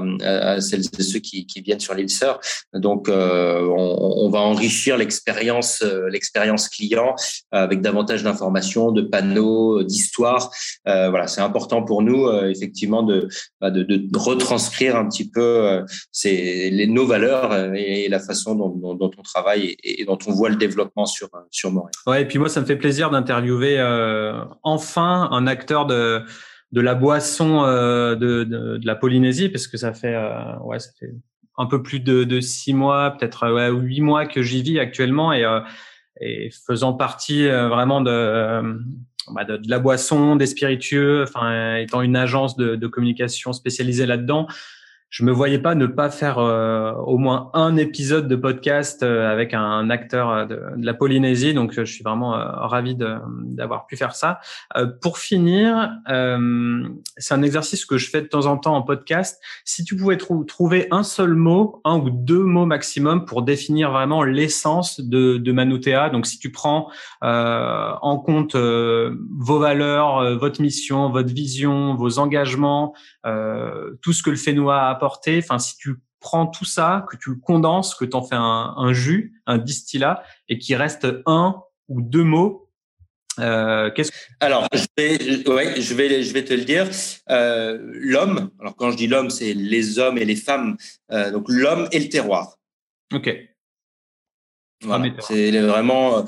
[0.62, 2.39] celles et ceux qui, viennent sur l'île Sœur.
[2.74, 7.16] Donc, euh, on, va enrichir l'expérience, euh, l'expérience client
[7.51, 10.51] avec davantage d'informations, de panneaux, d'histoires.
[10.86, 13.28] voilà, c'est important pour nous effectivement de,
[13.62, 15.82] bah, de, retranscrire un petit peu
[16.88, 21.06] nos valeurs et, la façon dont, on travaille et, et, dont on voit le développement
[21.06, 21.91] sur sur Montréal.
[22.08, 23.82] Ouais, et puis moi, ça me fait plaisir d'interviewer
[24.64, 26.24] enfin un acteur de
[26.74, 30.80] de la boisson euh, de, de, de, la Polynésie, parce que ça fait, euh, ouais,
[30.80, 31.11] ça fait
[31.55, 35.32] un peu plus de, de six mois, peut-être ouais, huit mois que j'y vis actuellement,
[35.32, 35.59] et, euh,
[36.19, 38.82] et faisant partie euh, vraiment de,
[39.36, 44.07] bah, de, de, la boisson, des spiritueux, enfin étant une agence de, de communication spécialisée
[44.07, 44.47] là-dedans,
[45.14, 49.32] je me voyais pas ne pas faire euh, au moins un épisode de podcast euh,
[49.32, 51.53] avec un, acteur euh, de, de, la Polynésie.
[51.53, 54.39] Donc, je suis vraiment ravi d'avoir pu faire ça.
[55.01, 55.91] pour finir,
[57.18, 59.39] c'est un exercice que je fais de temps en temps en podcast.
[59.66, 63.91] Si tu pouvais trou trouver un seul mot, un ou deux mots maximum pour définir
[63.91, 66.09] vraiment l'essence de, de Manutea.
[66.09, 66.89] Donc, si tu prends
[67.22, 74.82] en compte vos valeurs, votre mission, votre vision, vos engagements, tout ce que le Fénois
[74.82, 74.95] a
[75.39, 78.93] Enfin, si tu prends tout ça, que tu le condenses, que tu en fais un,
[78.93, 82.64] jus, un distillat, et qu'il reste un ou deux mots
[83.39, 86.88] euh, qu'est-ce alors je vais, ouais, je vais, je vais te le dire.
[87.30, 88.51] Euh, l'homme.
[88.60, 90.78] Alors quand je dis l'homme, c'est les hommes et les femmes.
[91.12, 92.60] Euh, donc l'homme et le terroir.
[93.12, 93.36] Ok.
[94.86, 96.26] Voilà, c'est vraiment,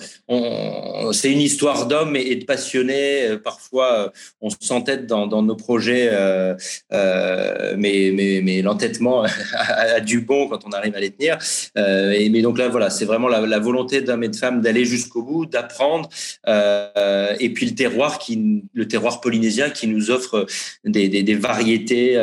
[1.11, 3.27] c'est une histoire d'hommes et, de passionnés.
[3.27, 4.09] Euh, parfois, euh,
[4.41, 6.55] on s'entête dans, dans nos projets, euh,
[6.93, 9.23] euh, mais, mais, mais l'entêtement
[9.53, 11.37] a, du bon quand on arrive à les tenir.
[11.77, 14.61] Euh, et, mais donc là, voilà, c'est vraiment la, la volonté d'hommes et de femmes
[14.61, 16.09] d'aller jusqu'au bout, d'apprendre,
[16.47, 20.45] euh, et puis le terroir qui, le terroir polynésien qui nous offre
[20.83, 22.15] des, des, des variétés,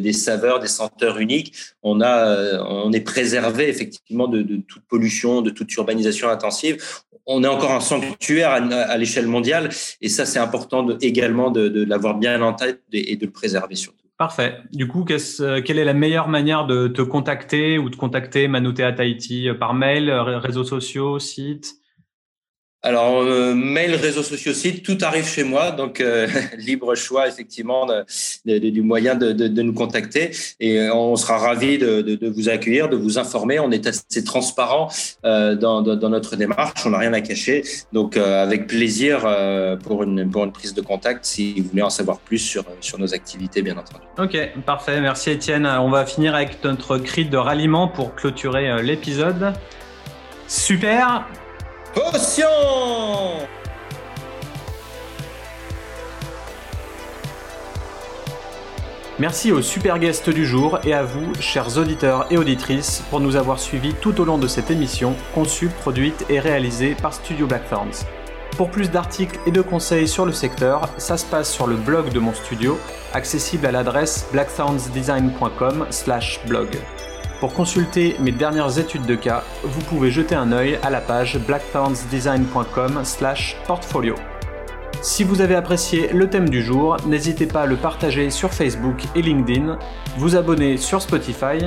[0.00, 1.54] des saveurs, des senteurs uniques.
[1.82, 6.82] On a, on est préservé effectivement de, de toute pollution, de toute urbanisation intensive,
[7.26, 9.70] on est encore un sanctuaire à, l'échelle mondiale.
[10.00, 13.76] Et ça, c'est important également de, de l'avoir bien en tête et de le préserver
[13.76, 14.04] surtout.
[14.16, 14.58] Parfait.
[14.72, 15.04] Du coup,
[15.40, 19.54] euh, quelle est la meilleure manière de te contacter ou de contacter Manotea Tahiti euh,
[19.54, 21.74] Par mail, euh, réseaux sociaux, site?
[22.84, 25.70] Alors, euh, mail, réseaux sociaux, site, tout arrive chez moi.
[25.70, 26.28] Donc, euh,
[26.58, 27.86] libre choix, effectivement,
[28.44, 30.32] du moyen de, nous contacter.
[30.60, 33.58] Et euh, on sera ravis de, vous accueillir, de vous informer.
[33.58, 34.90] On est assez transparent
[35.22, 36.84] dans, notre démarche.
[36.84, 37.64] On n'a rien à cacher.
[37.94, 39.20] Donc, avec plaisir
[39.82, 42.98] pour, une, pour une prise de contact si vous voulez en savoir plus sur, sur
[42.98, 44.04] nos activités, bien entendu.
[44.18, 45.00] OK, parfait.
[45.00, 45.66] Merci, Étienne.
[45.66, 49.54] On va finir avec notre cri de ralliement pour clôturer l'épisode.
[50.46, 51.26] Super
[59.20, 63.36] Merci aux super guests du jour et à vous, chers auditeurs et auditrices, pour nous
[63.36, 68.06] avoir suivis tout au long de cette émission, conçue, produite et réalisée par Studio Blackthorns.
[68.56, 72.12] Pour plus d'articles et de conseils sur le secteur, ça se passe sur le blog
[72.12, 72.76] de mon studio,
[73.12, 76.78] accessible à l'adresse blackthornsdesign.com/blog.
[77.40, 81.38] Pour consulter mes dernières études de cas, vous pouvez jeter un œil à la page
[81.38, 84.16] blackthornsdesign.com/portfolio.
[85.02, 89.02] Si vous avez apprécié le thème du jour, n'hésitez pas à le partager sur Facebook
[89.14, 89.78] et LinkedIn,
[90.16, 91.58] vous abonner sur Spotify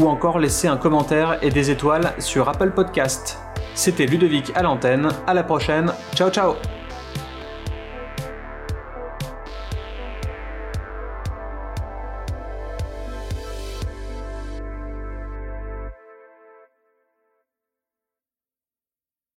[0.00, 3.38] ou encore laisser un commentaire et des étoiles sur Apple Podcast.
[3.74, 6.54] C'était Ludovic à l'antenne, à la prochaine, ciao ciao